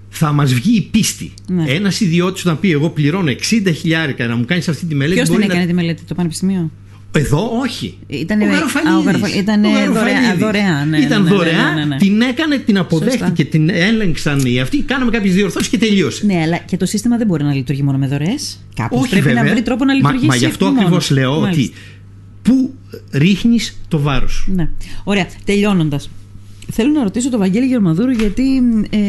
[0.10, 1.34] θα μας βγει η πίστη.
[1.48, 1.64] Ναι.
[1.68, 3.36] Ένας ιδιώτης να πει εγώ πληρώνω 60
[3.76, 5.68] χιλιάρικα να μου κάνεις αυτή τη μελέτη Ποιος την μπορεί έκανε να...
[5.70, 6.72] τη μελέτη, το Πανεπιστήμιο.
[7.18, 7.98] Εδώ όχι.
[8.08, 9.06] Ήτανε- ο α, ο Γαροφαλίδης.
[9.06, 10.40] Γαροφαλ- ήτανε Ο δωρεάν- Γαροφαλίδης.
[10.40, 11.98] δωρεάν, ναι, Ήταν ναι, ναι, δωρεάν, ναι, ναι, ναι.
[11.98, 13.44] την έκανε, την αποδέχτηκε, Σωστά.
[13.44, 16.26] την έλεγξαν οι αυτοί, κάναμε κάποιες διορθώσεις και τελείωσε.
[16.26, 18.60] Ναι, αλλά και το σύστημα δεν μπορεί να λειτουργεί μόνο με δωρεές.
[18.76, 19.44] Κάποιος Όχι πρέπει βέβαια.
[19.44, 20.28] να βρει τρόπο να Μα- λειτουργήσει.
[20.28, 20.80] Μα, γι' αυτό μόνος.
[20.80, 21.74] ακριβώς λέω ότι Μάλιστα.
[21.74, 21.80] πού
[23.12, 24.52] ρίχνεις το βάρος σου.
[24.52, 24.70] Ναι.
[25.04, 25.28] Ωραία.
[25.46, 26.10] Τελειώνοντας.
[26.72, 28.58] Θέλω να ρωτήσω τον Βαγγέλη Γερμαδούρου γιατί
[28.90, 29.00] ε,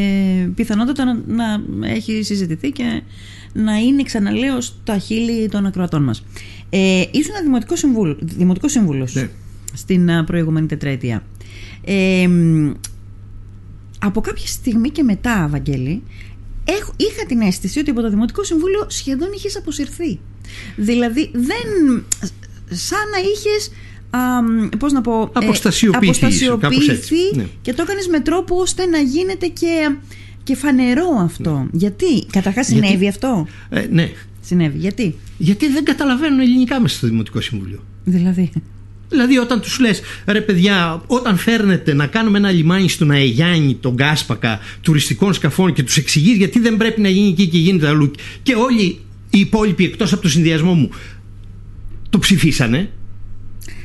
[0.55, 3.03] πιθανότατα να, να έχει συζητηθεί και
[3.53, 6.25] να είναι ξαναλέω στα χείλη των ακροατών μας.
[6.71, 9.29] Ε, ήσουν δημοτικό, συμβούλ, δημοτικός σύμβουλος Ναι.
[9.73, 11.23] στην α, προηγούμενη τετραετία.
[11.85, 12.73] Ε, μ,
[13.99, 16.03] από κάποια στιγμή και μετά, Βαγγέλη,
[16.65, 20.19] έχω, είχα την αίσθηση ότι από το Δημοτικό Συμβούλιο σχεδόν είχες αποσυρθεί.
[20.77, 22.05] Δηλαδή, δεν...
[22.71, 23.71] σαν να είχες...
[24.11, 24.19] Α,
[24.79, 25.21] πώς να πω...
[25.23, 26.47] ε, Αποστασιοποιηθεί, κάπως έτσι.
[26.47, 27.47] αποστασιοποιηθεί Ναι.
[27.63, 29.97] και το έκανες με τρόπο ώστε να γίνεται και,
[30.43, 31.67] και φανερό αυτό.
[31.73, 34.11] Γιατί, καταρχάς Γιατί- συνέβη αυτό; Ε, ναι.
[34.41, 37.85] Συνέβη, γιατί; Γιατί δεν καταλαβαίνουν ελληνικά μέσα στο Δημοτικό Συμβούλιο.
[38.05, 38.51] Δηλαδή;
[39.09, 43.97] Δηλαδή όταν τους λες ρε παιδιά όταν φέρνετε να κάνουμε ένα λιμάνι στον Αεγιάννη, τον
[43.97, 48.11] Κάσπακα τουριστικών σκαφών και τους εξηγείς γιατί δεν πρέπει να γίνει εκεί και γίνεται αλλού
[48.43, 48.83] και όλοι
[49.31, 50.91] οι υπόλοιποι εκτός από το συνδυασμό μου
[52.17, 52.91] το ψηφίσανε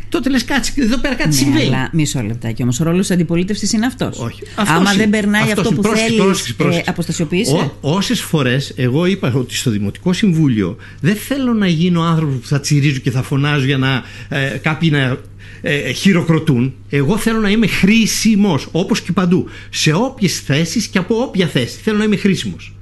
[0.10, 1.66] τότε λες κάτσε εδώ πέρα κάτι Ναι, συμβαίνει.
[1.66, 2.80] αλλά μισό λεπτάκι όμως.
[2.80, 4.20] Ο ρόλος της αντιπολίτευσης είναι αυτός.
[4.20, 4.42] Όχι.
[4.56, 5.02] Αυτός Άμα είναι.
[5.02, 5.76] δεν περνάει Αυτός αυτό είναι.
[5.76, 6.80] που Πρόσεξε, θέλεις, πρόσεξε, πρόσεξε.
[6.88, 7.56] ε, αποστασιοποιείσαι.
[7.82, 12.48] Ό, όσες φορές εγώ είπα ότι στο Δημοτικό Συμβούλιο δεν θέλω να γίνω άνθρωπος που
[12.48, 15.18] θα τσιρίζω και θα φωνάζω για να ε, κάποιοι να
[15.62, 16.74] ε, χειροκροτούν.
[16.90, 19.48] Εγώ θέλω να είμαι χρήσιμος όπως και παντού.
[19.70, 21.78] Σε όποιες θέσεις και από όποια θέση.
[21.84, 22.74] Θέλω να είμαι χρήσιμος.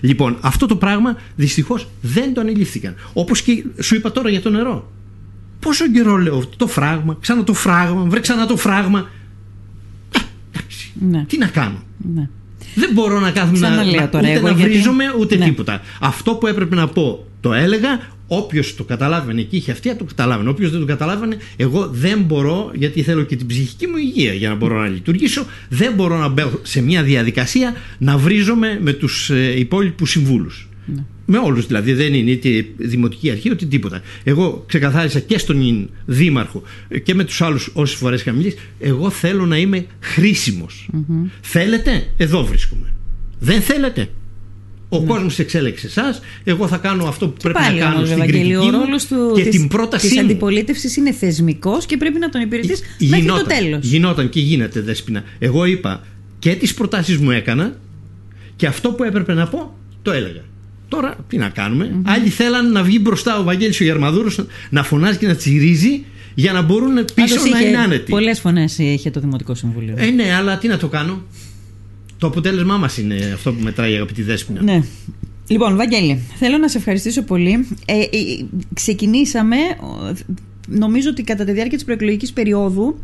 [0.00, 2.94] Λοιπόν, αυτό το πράγμα δυστυχώς δεν το ανελήφθηκαν.
[3.12, 4.92] Όπως και σου είπα τώρα για το νερό.
[5.60, 9.08] Πόσο καιρό λέω το φράγμα, ξανά το φράγμα, βρε ξανά το φράγμα.
[10.16, 10.18] Ε,
[10.52, 10.92] εντάξει.
[11.00, 11.24] Ναι.
[11.24, 11.82] Τι να κάνω;
[12.14, 12.28] ναι.
[12.74, 15.44] Δεν μπορώ να κάθομαι να, Ξαναλέω να- τώρα ούτε εγώ, να γιατί- βρίζομαι ούτε Ναι.
[15.44, 15.80] τίποτα.
[16.00, 18.00] Αυτό που έπρεπε να πω το έλεγα.
[18.32, 20.48] Όποιος το καταλάβαινε και είχε αυτή, το καταλάβαινε.
[20.48, 24.48] Όποιος δεν το καταλάβαινε, εγώ δεν μπορώ, γιατί θέλω και την ψυχική μου υγεία για
[24.48, 29.30] να μπορώ να λειτουργήσω, δεν μπορώ να μπω σε μια διαδικασία να βρίζομαι με τους
[29.30, 30.68] ε, υπόλοιπους συμβούλους.
[30.86, 31.04] Ναι.
[31.32, 34.02] Με όλους δηλαδή, δεν είναι είτε δημοτική αρχή ούτε τίποτα.
[34.24, 39.10] Εγώ ξεκαθάρισα και στον Δήμαρχο ε, και με τους άλλους όσες φορές είχα μιλήσει, εγώ
[39.10, 40.88] θέλω να είμαι χρήσιμος.
[41.40, 42.92] Θέλετε, εδώ βρίσκομαι.
[43.38, 44.08] Δεν θέλετε.
[44.88, 45.06] Ο Ναι.
[45.06, 46.20] κόσμος εξέλεξε εσάς.
[46.44, 48.84] Εγώ θα κάνω αυτό που πρέπει Πάλι να κάνω όμως, στην Ευαγγέλη, κριτική ο μου
[48.84, 50.22] ρόλος του, και της, την πρότασή της μου.
[50.22, 53.84] αντιπολίτευσης είναι θεσμικός και πρέπει να τον υπηρετείς μέχρι το τέλος.
[53.86, 55.22] Γινόταν και γίνεται δέσποινα.
[55.38, 56.06] Εγώ είπα
[56.38, 57.76] και τις προτάσεις μου έκανα
[58.56, 60.40] και αυτό που έπρεπε να πω το έλεγα.
[60.90, 65.18] Τώρα τι να κάνουμε; Άλλοι θέλαν να βγει μπροστά ο Βαγγέλης ο Γερμαδούρος να φωνάζει
[65.18, 68.10] και να τσιρίζει για να μπορούν πίσω Πάντως να είχε είναι άνετοι.
[68.10, 69.94] Πολλές φωνές είχε το Δημοτικό Συμβούλιο.
[69.96, 71.22] Ε, ναι, αλλά τι να το κάνω;
[72.18, 74.62] Το αποτέλεσμά μας είναι αυτό που μετράει αγαπητή Δέσποινα.
[74.62, 74.82] Ναι.
[75.48, 77.68] Λοιπόν, Βαγγέλη, θέλω να σε ευχαριστήσω πολύ.
[77.86, 78.06] Ε, ε,
[78.74, 80.14] ξεκινήσαμε, ο,
[80.66, 83.00] νομίζω ότι κατά τη διάρκεια της προεκλογικής περίοδου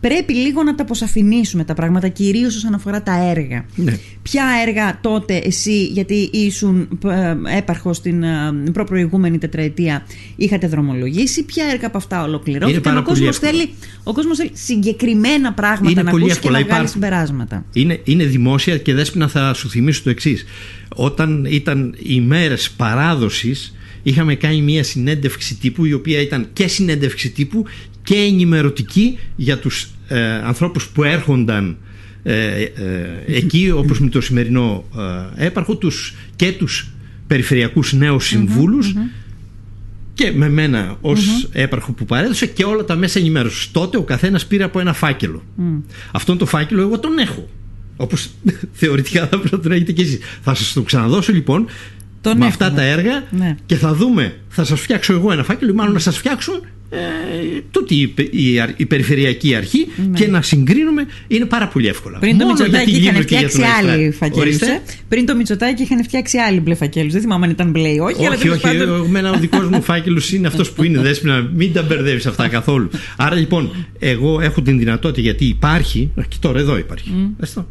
[0.00, 3.64] πρέπει λίγο να τα αποσαφηνίσουμε τα πράγματα, κυρίως όσον αφορά τα έργα.
[3.74, 3.98] Ναι.
[4.22, 11.64] Ποια έργα τότε εσύ, γιατί ήσουν ε, έπαρχος στην ε, προπροηγούμενη τετραετία, είχατε δρομολογήσει, ποια
[11.72, 12.82] έργα από αυτά Είναι ολοκληρώθηκαν.
[12.82, 13.52] πάρα Ο πολύ κόσμος, εύκολο.
[13.52, 13.70] θέλει,
[14.02, 17.02] ο κόσμος θέλει συγκεκριμένα πράγματα Είναι να πολύ ακούσει και εύκολα, να βγάλει υπάρχουν.
[17.02, 17.64] συμπεράσματα.
[17.72, 20.44] Είναι, είναι δημόσια και δέσποινα θα σου θυμίσω το εξής.
[20.94, 27.30] Όταν ήταν οι μέρες παράδοσης είχαμε κάνει μια συνέντευξη τύπου η οποία ήταν και συνέντευξη
[27.30, 27.64] τύπου
[28.10, 31.76] και ενημερωτική για τους ε, ανθρώπους που έρχονταν
[32.22, 32.68] ε, ε,
[33.26, 34.84] εκεί όπως με το σημερινό
[35.36, 36.88] ε, έπαρχο τους, και τους
[37.26, 38.94] περιφερειακούς νέους συμβούλους
[40.14, 43.70] και με μένα ως έπαρχο που παρέδωσε και όλα τα μέσα ενημέρωσης.
[43.70, 45.42] Τότε ο καθένας πήρε από ένα φάκελο.
[46.10, 47.48] Αυτόν το φάκελο εγώ τον έχω.
[47.96, 48.30] Όπως
[48.80, 50.18] θεωρητικά θα πρέπει να τον έχετε και εσείς.
[50.42, 51.66] Θα σας το ξαναδώσω λοιπόν
[52.20, 52.46] Τον με έχουμε.
[52.46, 53.56] αυτά τα έργα Ναι.
[53.66, 54.36] και θα δούμε.
[54.48, 56.60] Θα σας φτιάξω εγώ ένα φάκελο, ή μάλλον να σας φτιάξουν
[56.92, 56.98] ε,
[57.70, 62.14] τούτη η, πε- η, αρ- η περιφερειακή αρχή και να συγκρίνουμε είναι πάρα πολύ εύκολα.
[62.14, 62.20] Ναι.
[62.20, 64.26] Πριν το Μόνο για Μητσοτάκη τη είχαν Λίμνο και για φτιάξει τον άλλοι Αριστρά.
[64.28, 64.46] φακέλους.
[64.60, 64.82] Ορίστε.
[65.08, 67.12] Πριν το Μητσοτάκη είχαν φτιάξει άλλοι μπλε φακέλους.
[67.12, 68.76] Δεν θυμάμαι αν ήταν μπλε ή όχι, αλλά Όχι, τέλος όχι.
[68.78, 71.50] πάντων- Εμένα ο δικός μου φάκελος είναι αυτός που είναι δέσπινα.
[71.54, 72.90] Μην τα μπερδεύεις αυτά καθόλου.
[73.16, 76.10] Άρα λοιπόν, εγώ έχω την δυνατότητα γιατί υπάρχει.
[76.28, 77.10] Και τώρα εδώ υπάρχει.
[77.40, 77.66] Έστω.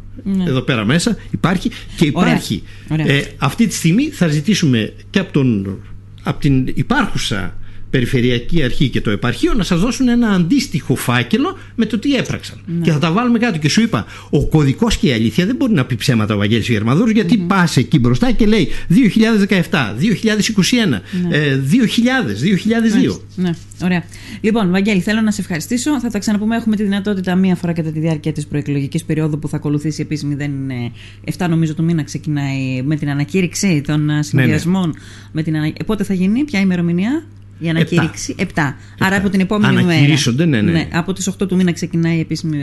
[0.46, 2.28] Εδώ πέρα μέσα υπάρχει και Ωραία.
[2.30, 2.62] υπάρχει.
[2.90, 3.06] Ωραία.
[3.12, 5.78] Ε, αυτή τη στιγμή θα ζητήσουμε και από, τον,
[6.22, 7.54] από την υπάρχουσα
[7.90, 12.58] Περιφερειακή Αρχή και το Επαρχείο να σας δώσουν ένα αντίστοιχο φάκελο με το τι έπραξαν.
[12.82, 13.58] Και θα τα βάλουμε κάτω.
[13.58, 16.68] Και σου είπα, ο κωδικός και η αλήθεια δεν μπορεί να πει ψέματα ο Βαγγέλης
[16.68, 23.20] Γερμανδούρος γιατί πας εκεί μπροστά και λέει 2017, 2021, ε, 2000, 2002.
[23.36, 23.50] Ναι,
[23.82, 24.04] ωραία.
[24.40, 26.00] Λοιπόν, Βαγγέλη, θέλω να σε ευχαριστήσω.
[26.00, 26.56] Θα τα ξαναπούμε.
[26.56, 30.34] Έχουμε τη δυνατότητα μία φορά κατά τη διάρκεια της προεκλογικής περίοδου που θα ακολουθήσει επίσημη.
[30.34, 30.92] Δεν είναι
[31.38, 34.94] 7 νομίζω του μήνα ξεκινάει με την ανακήρυξη των Ναι, ε, συνδυασμών.
[35.32, 35.66] Με την ανα...
[35.66, 37.24] ε, Πότε θα γίνει, ποια ημερομηνία;
[37.60, 38.44] Η ανακήρυξη 7.
[38.98, 39.88] Άρα από την επόμενη μέρα.
[39.88, 40.88] Ανακηρύσσονται, ναι, ναι.
[40.92, 42.58] από τις 8 του μήνα ξεκινάει η επίσημη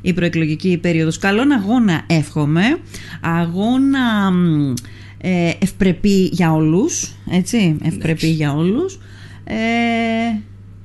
[0.00, 1.18] η προεκλογική περίοδος.
[1.18, 2.78] Καλόν αγώνα εύχομαι.
[3.20, 4.72] Αγώνα μ,
[5.18, 7.12] ε, ευπρεπή για όλους.
[7.30, 8.98] Έτσι, ευπρεπή για όλους.
[9.44, 9.54] Ε,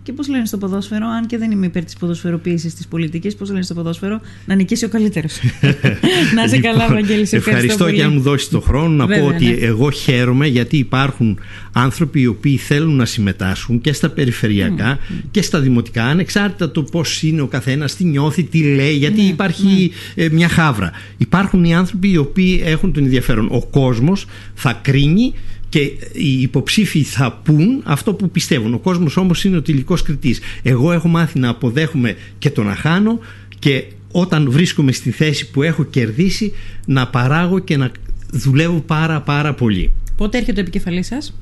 [0.07, 3.49] και πώς λένε στο ποδόσφαιρο, αν και δεν είμαι υπέρ της ποδοσφαιροποίησης της πολιτικής, πώς
[3.49, 5.39] λένε στο ποδόσφαιρο, να νικήσει ο καλύτερος.
[6.35, 7.95] να είσαι καλά, Λοιπόν, Βαγγέλης, σε ευχαριστώ, Ευχαριστώ πολύ.
[7.95, 9.51] και αν μου δώσεις το χρόνο να Βέβαια, πω ότι ναι.
[9.51, 11.39] εγώ χαίρομαι γιατί υπάρχουν
[11.71, 14.99] άνθρωποι οι οποίοι θέλουν να συμμετάσχουν και στα περιφερειακά
[15.31, 19.27] και στα δημοτικά, ανεξάρτητα το πώς είναι ο καθένας, τι νιώθει, τι λέει, γιατί Ναι,
[19.27, 20.91] υπάρχει ε, μια χάβρα.
[21.17, 23.47] Υπάρχουν οι άνθρωποι οι οποίοι έχουν τον ενδιαφέρον.
[23.51, 25.33] Ο κόσμος θα κρίνει
[25.69, 25.79] και
[26.13, 28.73] οι υποψήφοι θα πούν αυτό που πιστεύουν.
[28.73, 30.39] Ο κόσμος όμως είναι ο τελικός κριτής.
[30.63, 33.19] Εγώ έχω μάθει να αποδέχομαι και το να χάνω
[33.59, 36.53] και όταν βρίσκομαι στη θέση που έχω κερδίσει
[36.85, 37.91] να παράγω και να
[38.31, 39.91] δουλεύω πάρα πάρα πολύ.
[40.17, 41.37] Πότε έρχεται ο επικεφαλής σας,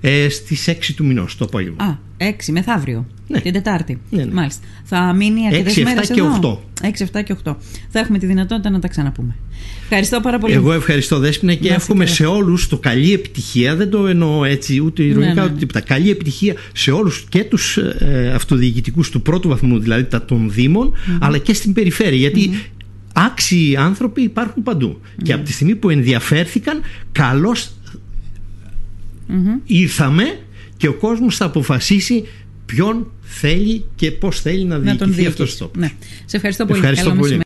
[0.00, 1.84] Ε, στις 6 του μηνός το απόγευμα.
[1.84, 3.06] Α, 6 μεθαύριο.
[3.26, 3.40] Ναι.
[3.40, 4.00] Την Τετάρτη.
[4.10, 4.32] Ναι, ναι.
[4.32, 4.66] Μάλιστα.
[4.84, 6.62] Θα μείνει αρκετές Έξι, μέρες εφτά και εδώ; οκτώ.
[6.82, 7.56] 6, 7 και 8.
[7.88, 9.36] Θα έχουμε τη δυνατότητα να τα ξαναπούμε.
[9.82, 10.52] Ευχαριστώ πάρα πολύ.
[10.52, 12.16] Εγώ ευχαριστώ Δέσποινα και Να είσαι εύχομαι καλά.
[12.16, 13.76] σε όλους το καλή επιτυχία.
[13.76, 15.46] Δεν το εννοώ έτσι ούτε ηρωνικά ναι, ναι.
[15.46, 15.80] ούτε τίποτα.
[15.80, 20.92] Καλή επιτυχία σε όλους και τους ε, αυτοδιοικητικούς του πρώτου βαθμού, δηλαδή τα των Δήμων,
[21.20, 22.18] αλλά και στην περιφέρεια.
[22.18, 22.50] Γιατί
[23.12, 25.00] άξιοι άνθρωποι υπάρχουν παντού.
[25.22, 26.80] Και από τη στιγμή που ενδιαφέρθηκαν,
[29.30, 30.38] καλώς ήρθαμε
[30.76, 32.24] και ο κόσμος θα αποφασίσει
[32.66, 35.26] ποιον θέλει και πώς θέλει να να τον διοικηθεί διοικήσει.
[35.28, 35.80] αυτός το τόπος.
[35.82, 35.90] Ναι.
[36.24, 36.78] Σε ευχαριστώ πολύ.
[36.78, 37.32] Ευχαριστώ Καλό πολύ.
[37.32, 37.38] μεσημέρι.